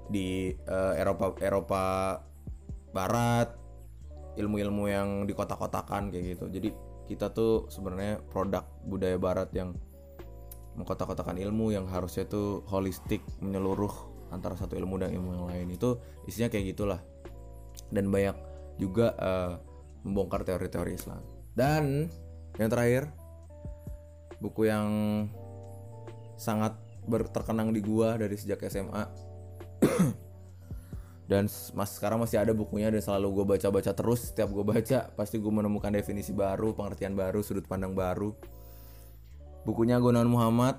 Di 0.07 0.55
uh, 0.71 0.95
Eropa 0.95 1.35
Eropa 1.43 1.83
Barat 2.95 3.51
ilmu-ilmu 4.39 4.85
yang 4.87 5.09
di 5.27 5.33
kotak-kotakan 5.35 6.15
kayak 6.15 6.39
gitu. 6.39 6.45
Jadi 6.49 6.69
kita 7.11 7.35
tuh 7.35 7.67
sebenarnya 7.69 8.23
produk 8.31 8.63
budaya 8.87 9.19
Barat 9.19 9.51
yang 9.53 9.75
mengkotak-kotakan 10.77 11.41
ilmu 11.41 11.73
yang 11.73 11.89
harusnya 11.89 12.29
tuh 12.29 12.63
holistik 12.69 13.25
menyeluruh 13.41 13.91
antara 14.29 14.53
satu 14.59 14.77
ilmu 14.77 15.01
dan 15.01 15.11
ilmu 15.11 15.31
yang 15.35 15.47
lain. 15.49 15.67
Itu 15.75 15.99
isinya 16.29 16.53
kayak 16.53 16.77
gitulah. 16.77 17.01
Dan 17.89 18.13
banyak 18.13 18.37
juga 18.77 19.17
uh, 19.17 19.55
membongkar 20.05 20.45
teori-teori 20.45 20.93
Islam. 20.95 21.23
Dan 21.57 22.13
yang 22.61 22.69
terakhir 22.69 23.09
buku 24.39 24.69
yang 24.69 24.89
sangat 26.37 26.77
terkenang 27.33 27.71
di 27.71 27.81
gua 27.81 28.19
dari 28.19 28.35
sejak 28.35 28.63
SMA 28.67 29.05
dan 31.27 31.51
mas 31.75 31.91
sekarang 31.99 32.23
masih 32.23 32.39
ada 32.39 32.55
bukunya 32.55 32.87
dan 32.87 33.03
selalu 33.03 33.43
gue 33.43 33.45
baca-baca 33.59 33.91
terus. 33.91 34.31
Setiap 34.31 34.47
gue 34.55 34.63
baca 34.63 35.11
pasti 35.19 35.43
gue 35.43 35.53
menemukan 35.53 35.91
definisi 35.91 36.31
baru 36.31 36.71
pengertian 36.79 37.19
baru 37.19 37.43
sudut 37.43 37.67
pandang 37.67 37.99
baru. 37.99 38.31
Bukunya 39.67 39.99
Gunawan 39.99 40.31
Muhammad 40.31 40.79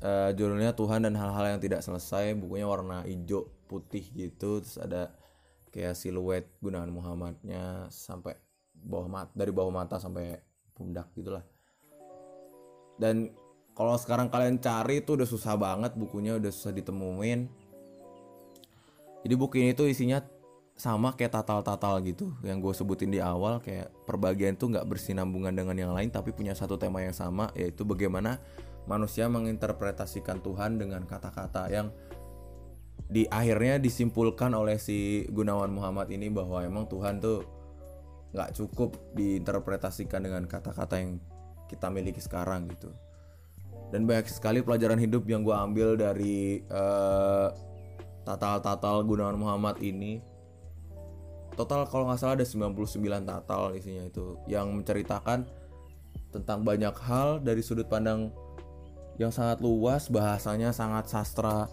uh, 0.00 0.32
judulnya 0.32 0.72
Tuhan 0.72 1.04
dan 1.04 1.12
hal-hal 1.12 1.56
yang 1.56 1.60
tidak 1.60 1.84
selesai. 1.84 2.32
Bukunya 2.40 2.64
warna 2.64 3.04
hijau 3.04 3.52
putih 3.68 4.08
gitu. 4.16 4.64
Terus 4.64 4.80
ada 4.80 5.12
kayak 5.68 5.92
siluet 5.92 6.48
Gunawan 6.64 6.88
Muhammadnya 6.88 7.92
sampai 7.92 8.40
bawah 8.72 9.04
mata 9.12 9.32
dari 9.36 9.52
bawah 9.52 9.72
mata 9.84 10.00
sampai 10.00 10.32
pundak 10.72 11.12
gitulah. 11.12 11.44
Dan 12.96 13.28
kalau 13.78 13.94
sekarang 13.94 14.26
kalian 14.26 14.58
cari 14.58 15.06
tuh 15.06 15.22
udah 15.22 15.28
susah 15.30 15.54
banget 15.54 15.94
bukunya 15.94 16.34
udah 16.34 16.50
susah 16.50 16.74
ditemuin. 16.74 17.46
Jadi 19.22 19.34
buku 19.38 19.62
ini 19.62 19.70
tuh 19.70 19.86
isinya 19.86 20.18
sama 20.74 21.14
kayak 21.14 21.38
tatal-tatal 21.38 22.02
gitu. 22.02 22.34
Yang 22.42 22.58
gue 22.58 22.72
sebutin 22.82 23.14
di 23.14 23.22
awal 23.22 23.62
kayak 23.62 23.94
perbagian 24.02 24.58
tuh 24.58 24.74
nggak 24.74 24.82
bersinambungan 24.82 25.54
dengan 25.54 25.78
yang 25.78 25.92
lain 25.94 26.10
tapi 26.10 26.34
punya 26.34 26.58
satu 26.58 26.74
tema 26.74 27.06
yang 27.06 27.14
sama 27.14 27.54
yaitu 27.54 27.86
bagaimana 27.86 28.42
manusia 28.90 29.30
menginterpretasikan 29.30 30.42
Tuhan 30.42 30.82
dengan 30.82 31.06
kata-kata 31.06 31.70
yang 31.70 31.94
di 33.06 33.30
akhirnya 33.30 33.78
disimpulkan 33.78 34.58
oleh 34.58 34.74
si 34.82 35.22
Gunawan 35.30 35.70
Muhammad 35.70 36.10
ini 36.10 36.26
bahwa 36.34 36.66
emang 36.66 36.90
Tuhan 36.90 37.22
tuh 37.22 37.46
nggak 38.34 38.58
cukup 38.58 39.14
diinterpretasikan 39.14 40.18
dengan 40.18 40.50
kata-kata 40.50 40.98
yang 40.98 41.22
kita 41.70 41.86
miliki 41.94 42.18
sekarang 42.18 42.66
gitu 42.74 42.90
dan 43.88 44.04
banyak 44.04 44.28
sekali 44.28 44.60
pelajaran 44.60 45.00
hidup 45.00 45.24
yang 45.24 45.40
gue 45.40 45.56
ambil 45.56 45.96
dari 45.96 46.60
uh, 46.68 47.48
tatal-tatal 48.28 49.00
Gunawan 49.08 49.40
Muhammad 49.40 49.80
ini. 49.80 50.20
Total 51.56 51.88
kalau 51.90 52.06
nggak 52.06 52.20
salah 52.20 52.36
ada 52.38 52.46
99 52.46 53.02
tatal 53.26 53.74
isinya 53.74 54.06
itu 54.06 54.38
yang 54.46 54.70
menceritakan 54.70 55.48
tentang 56.30 56.62
banyak 56.62 56.94
hal 57.02 57.40
dari 57.40 57.64
sudut 57.64 57.88
pandang 57.88 58.30
yang 59.18 59.34
sangat 59.34 59.58
luas 59.58 60.06
bahasanya 60.06 60.70
sangat 60.70 61.10
sastra 61.10 61.66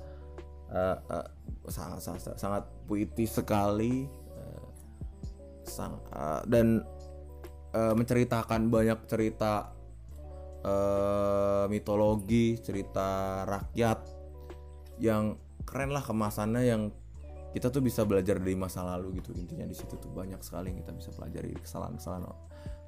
uh, 0.74 0.98
uh, 0.98 1.28
sangat 1.70 2.02
sastra 2.02 2.34
sangat 2.40 2.64
puitis 2.90 3.38
sekali 3.38 4.10
uh, 4.34 4.66
sang, 5.62 6.02
uh, 6.18 6.42
dan 6.50 6.82
uh, 7.78 7.94
menceritakan 7.94 8.74
banyak 8.74 8.98
cerita 9.06 9.70
uh, 10.66 11.66
mitologi 11.70 12.58
cerita 12.60 13.42
rakyat 13.46 14.00
yang 14.98 15.38
keren 15.62 15.94
lah 15.94 16.02
kemasannya 16.02 16.64
yang 16.66 16.82
kita 17.56 17.72
tuh 17.72 17.80
bisa 17.80 18.04
belajar 18.04 18.36
dari 18.36 18.58
masa 18.58 18.84
lalu 18.84 19.24
gitu. 19.24 19.32
Intinya 19.38 19.64
di 19.64 19.78
situ 19.78 19.96
tuh 19.96 20.12
banyak 20.12 20.44
sekali 20.44 20.76
yang 20.76 20.84
kita 20.84 20.92
bisa 20.92 21.10
pelajari 21.16 21.56
kesalahan-kesalahan 21.56 22.28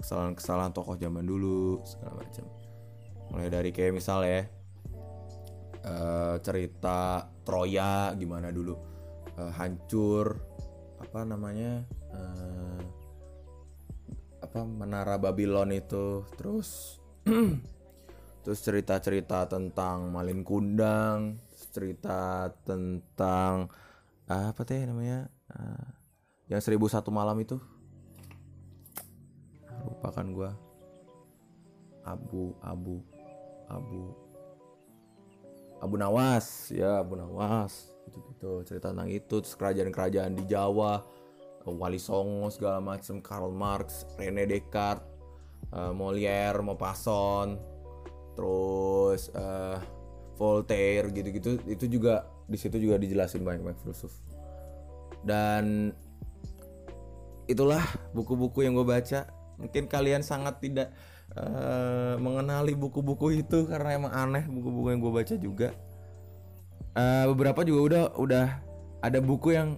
kesalahan-kesalahan 0.03 0.71
tokoh 0.75 0.99
zaman 0.99 1.23
dulu 1.25 1.81
segala 1.87 2.21
macam 2.21 2.45
mulai 3.31 3.49
dari 3.51 3.71
kayak 3.71 3.95
misal 3.95 4.23
ya 4.23 4.45
uh, 5.87 6.35
cerita 6.43 7.31
Troya 7.47 8.11
gimana 8.19 8.51
dulu. 8.51 8.75
Uh, 9.37 9.53
hancur 9.53 10.35
apa 10.97 11.21
namanya 11.23 11.85
uh, 12.11 12.81
apa 14.43 14.59
menara 14.67 15.15
Babylon 15.15 15.71
itu. 15.71 16.27
Terus 16.35 16.99
terus 18.47 18.59
cerita-cerita 18.63 19.43
tentang 19.51 20.07
Malin 20.11 20.41
Kundang 20.47 21.47
cerita 21.77 22.49
tentang 22.65 23.69
apa 24.25 24.61
teh 24.65 24.81
namanya? 24.81 25.29
Uh, 25.53 25.87
yang 26.49 26.57
seribu 26.57 26.89
satu 26.89 27.13
malam 27.13 27.37
itu? 27.37 27.61
Lupakan 29.85 30.27
gue 30.33 30.51
Abu 32.01 32.57
Abu 32.65 32.95
Abu 33.69 34.01
Abu 35.77 35.95
Nawas. 36.01 36.73
Ya 36.73 36.97
Abu 36.97 37.13
Nawas. 37.13 37.93
Gitu 38.09 38.17
gitu 38.33 38.51
cerita 38.65 38.89
tentang 38.89 39.13
itu. 39.13 39.37
Terus 39.43 39.53
kerajaan-kerajaan 39.53 40.33
di 40.33 40.43
Jawa 40.49 41.05
Wali 41.67 41.99
Songo 41.99 42.47
segala 42.47 42.79
macam 42.79 43.19
Karl 43.19 43.51
Marx 43.51 44.07
Rene 44.15 44.47
Descartes 44.47 45.16
uh, 45.73 45.91
Molière 45.91 46.59
Maupassant 46.61 47.57
terus 48.37 49.33
uh, 49.33 49.81
Voltaire 50.37 51.09
gitu-gitu 51.09 51.57
itu 51.65 51.89
juga 51.89 52.29
di 52.45 52.55
situ 52.55 52.77
juga 52.77 53.01
dijelasin 53.01 53.41
banyak 53.41 53.65
banyak 53.65 53.81
filsuf. 53.81 54.13
Dan 55.25 55.91
itulah 57.49 57.81
buku-buku 58.13 58.63
yang 58.63 58.77
gue 58.77 58.85
baca. 58.85 59.27
Mungkin 59.57 59.89
kalian 59.89 60.21
sangat 60.21 60.61
tidak 60.61 60.93
uh, 61.33 62.15
mengenali 62.21 62.77
buku-buku 62.77 63.41
itu 63.41 63.65
karena 63.65 63.97
emang 63.97 64.13
aneh 64.13 64.45
buku-buku 64.45 64.93
yang 64.93 65.01
gue 65.01 65.13
baca 65.13 65.35
juga. 65.35 65.69
Uh, 66.93 67.29
beberapa 67.33 67.65
juga 67.65 67.79
udah 67.81 68.03
udah 68.17 68.47
ada 69.01 69.19
buku 69.21 69.53
yang 69.53 69.77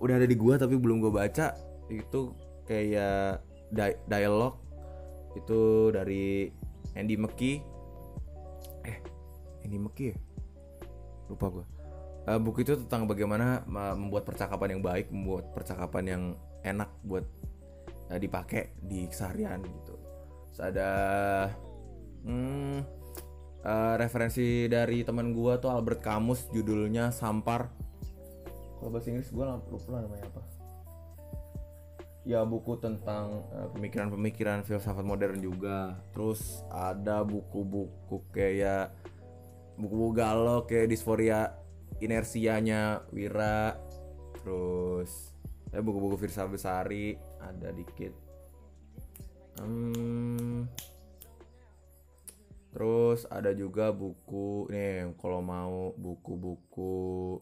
udah 0.00 0.20
ada 0.20 0.28
di 0.28 0.36
gua 0.36 0.56
tapi 0.56 0.80
belum 0.80 1.04
gue 1.04 1.12
baca. 1.12 1.52
Itu 1.92 2.32
kayak 2.64 3.44
di 3.70 3.92
dialog 4.08 4.69
itu 5.38 5.90
dari 5.94 6.50
Andy 6.94 7.14
McKee 7.14 7.58
eh 8.86 8.98
Andy 9.66 9.78
McKee 9.78 10.10
ya? 10.10 10.18
Lupa 11.30 11.46
gue 11.50 11.80
uh, 12.26 12.40
buku 12.40 12.66
itu 12.66 12.76
tentang 12.86 13.08
bagaimana 13.08 13.64
membuat 13.66 14.28
percakapan 14.28 14.76
yang 14.76 14.82
baik 14.82 15.06
membuat 15.08 15.50
percakapan 15.54 16.04
yang 16.04 16.22
enak 16.66 16.90
buat 17.06 17.24
uh, 18.12 18.18
dipakai 18.20 18.76
di 18.82 19.08
keseharian 19.08 19.62
gitu. 19.64 19.94
Terus 20.50 20.60
ada 20.60 20.90
hmm, 22.26 22.78
uh, 23.64 23.94
referensi 23.96 24.68
dari 24.68 25.06
teman 25.06 25.32
gua 25.32 25.56
tuh 25.56 25.72
Albert 25.72 26.04
Camus 26.04 26.50
judulnya 26.52 27.14
Sampar. 27.14 27.70
Kalau 28.80 28.90
bahasa 28.92 29.12
Inggris 29.12 29.30
gua 29.32 29.60
lupa 29.60 30.00
namanya 30.00 30.26
apa 30.28 30.59
ya 32.28 32.44
buku 32.44 32.76
tentang 32.76 33.48
pemikiran-pemikiran 33.72 34.60
uh, 34.60 34.66
filsafat 34.66 35.04
modern 35.04 35.40
juga. 35.40 35.96
Terus 36.12 36.64
ada 36.68 37.24
buku-buku 37.24 38.28
kayak 38.32 38.92
buku-buku 39.80 40.12
galau 40.12 40.68
kayak 40.68 40.92
disforia 40.92 41.56
inersianya 42.00 43.04
Wira. 43.12 43.76
Terus 44.40 45.32
ya 45.72 45.80
buku-buku 45.80 46.16
Firsa 46.20 46.44
Besari 46.44 47.16
ada 47.40 47.72
dikit. 47.72 48.12
Hmm, 49.60 50.64
terus 52.72 53.28
ada 53.28 53.52
juga 53.52 53.92
buku 53.92 54.72
nih 54.72 55.12
kalau 55.20 55.44
mau 55.44 55.92
buku-buku 56.00 57.36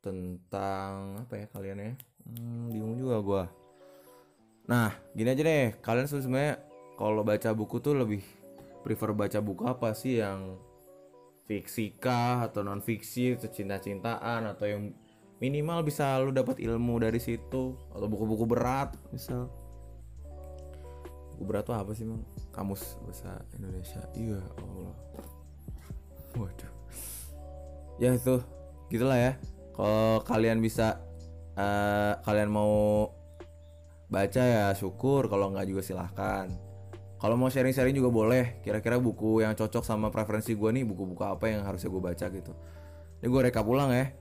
tentang 0.00 1.20
apa 1.20 1.44
ya 1.44 1.46
kalian 1.52 1.80
ya 1.80 1.92
hmm, 2.28 2.72
bingung 2.72 2.96
juga 3.00 3.16
gua. 3.20 3.44
Nah 4.68 4.96
gini 5.12 5.28
aja 5.28 5.42
deh. 5.44 5.76
Kalian 5.84 6.08
sebenarnya 6.08 6.60
kalau 6.96 7.26
baca 7.26 7.50
buku 7.52 7.80
tuh 7.80 7.94
lebih 7.96 8.22
prefer 8.84 9.12
baca 9.12 9.38
buku 9.44 9.62
apa 9.68 9.92
sih? 9.92 10.20
Yang 10.20 10.60
fiksi 11.44 12.00
kah 12.00 12.48
atau 12.48 12.64
non 12.64 12.80
fiksi 12.80 13.36
atau 13.36 13.52
cinta-cintaan 13.52 14.48
atau 14.48 14.64
yang 14.64 14.82
minimal 15.42 15.84
bisa 15.84 16.16
lu 16.24 16.32
dapat 16.32 16.56
ilmu 16.62 16.96
dari 17.04 17.20
situ 17.20 17.76
atau 17.92 18.06
buku-buku 18.08 18.48
berat 18.48 18.96
misal. 19.12 19.52
Buku 21.34 21.42
berat 21.44 21.66
tuh 21.66 21.76
apa 21.76 21.92
sih 21.92 22.06
mang? 22.06 22.22
Kamus 22.54 22.96
bahasa 23.02 23.42
Indonesia. 23.58 24.00
Iya 24.14 24.40
Allah. 24.56 24.94
Waduh. 26.38 26.72
Ya 27.98 28.14
itu. 28.14 28.38
Gitulah 28.88 29.18
ya. 29.18 29.32
Kalau 29.74 30.22
kalian 30.22 30.62
bisa 30.62 31.02
uh, 31.58 32.12
kalian 32.22 32.50
mau 32.50 33.10
baca 34.10 34.42
ya 34.42 34.66
syukur 34.76 35.26
kalau 35.26 35.50
nggak 35.50 35.66
juga 35.66 35.82
silahkan. 35.82 36.46
Kalau 37.18 37.40
mau 37.40 37.48
sharing-sharing 37.48 37.96
juga 37.96 38.12
boleh. 38.12 38.60
Kira-kira 38.60 39.00
buku 39.00 39.40
yang 39.40 39.56
cocok 39.56 39.80
sama 39.80 40.12
preferensi 40.12 40.52
gue 40.52 40.70
nih 40.70 40.84
buku-buku 40.84 41.24
apa 41.24 41.48
yang 41.48 41.64
harusnya 41.64 41.88
gue 41.88 42.02
baca 42.02 42.26
gitu. 42.28 42.52
Ini 43.24 43.26
gue 43.32 43.40
rekap 43.48 43.64
ulang 43.64 43.90
ya. 43.96 44.12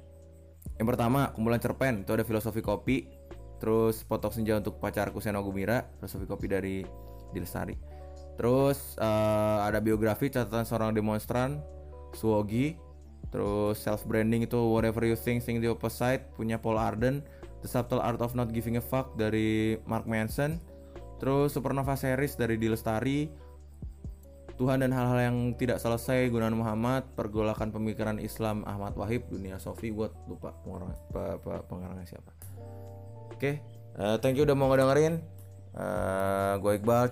Yang 0.79 0.87
pertama 0.95 1.35
kumpulan 1.35 1.59
cerpen. 1.59 2.07
Itu 2.07 2.15
ada 2.15 2.23
filosofi 2.23 2.63
kopi 2.63 3.11
terus 3.59 4.03
potok 4.03 4.35
senja 4.35 4.59
untuk 4.59 4.75
pacarku 4.79 5.23
Seno 5.23 5.39
Gumira 5.39 5.87
filosofi 5.99 6.27
kopi 6.27 6.47
dari 6.47 6.75
Dilestari. 7.35 7.75
Terus 8.39 8.95
uh, 8.97 9.67
ada 9.67 9.83
biografi 9.83 10.31
catatan 10.31 10.63
seorang 10.63 10.95
demonstran 10.95 11.59
Suwogi 12.15 12.77
terus 13.33 13.81
self 13.81 14.05
branding 14.05 14.45
itu 14.45 14.61
whatever 14.69 15.01
you 15.01 15.17
think 15.17 15.41
think 15.41 15.65
the 15.65 15.73
opposite. 15.73 16.29
Punya 16.37 16.61
Paul 16.61 16.77
Arden 16.77 17.25
The 17.65 17.69
Subtle 17.71 18.03
Art 18.03 18.21
of 18.21 18.37
Not 18.37 18.53
Giving 18.53 18.77
a 18.77 18.83
Fuck 18.83 19.17
dari 19.17 19.81
Mark 19.89 20.05
Manson. 20.05 20.61
Terus 21.17 21.57
Supernova 21.57 21.97
Series 21.97 22.37
dari 22.37 22.59
Dilestari 22.61 23.31
Tuhan 24.53 24.85
dan 24.85 24.93
hal-hal 24.93 25.19
yang 25.33 25.37
tidak 25.57 25.81
selesai 25.81 26.29
Gunawan 26.29 26.53
Muhammad 26.53 27.09
Pergolakan 27.17 27.73
pemikiran 27.73 28.21
Islam 28.21 28.61
Ahmad 28.69 28.93
Wahib 28.93 29.25
Dunia 29.33 29.57
Sofi 29.57 29.89
Gue 29.89 30.13
lupa 30.29 30.53
pengarang, 30.61 30.93
pengarangnya 31.65 32.05
siapa. 32.05 32.31
Oke 33.33 33.37
okay. 33.39 33.55
uh, 33.97 34.21
Thank 34.21 34.37
you 34.37 34.45
udah 34.45 34.53
mau 34.53 34.69
ngedengerin. 34.69 35.23
Uh, 35.73 36.61
Gue 36.61 36.77
Iqbal 36.77 37.09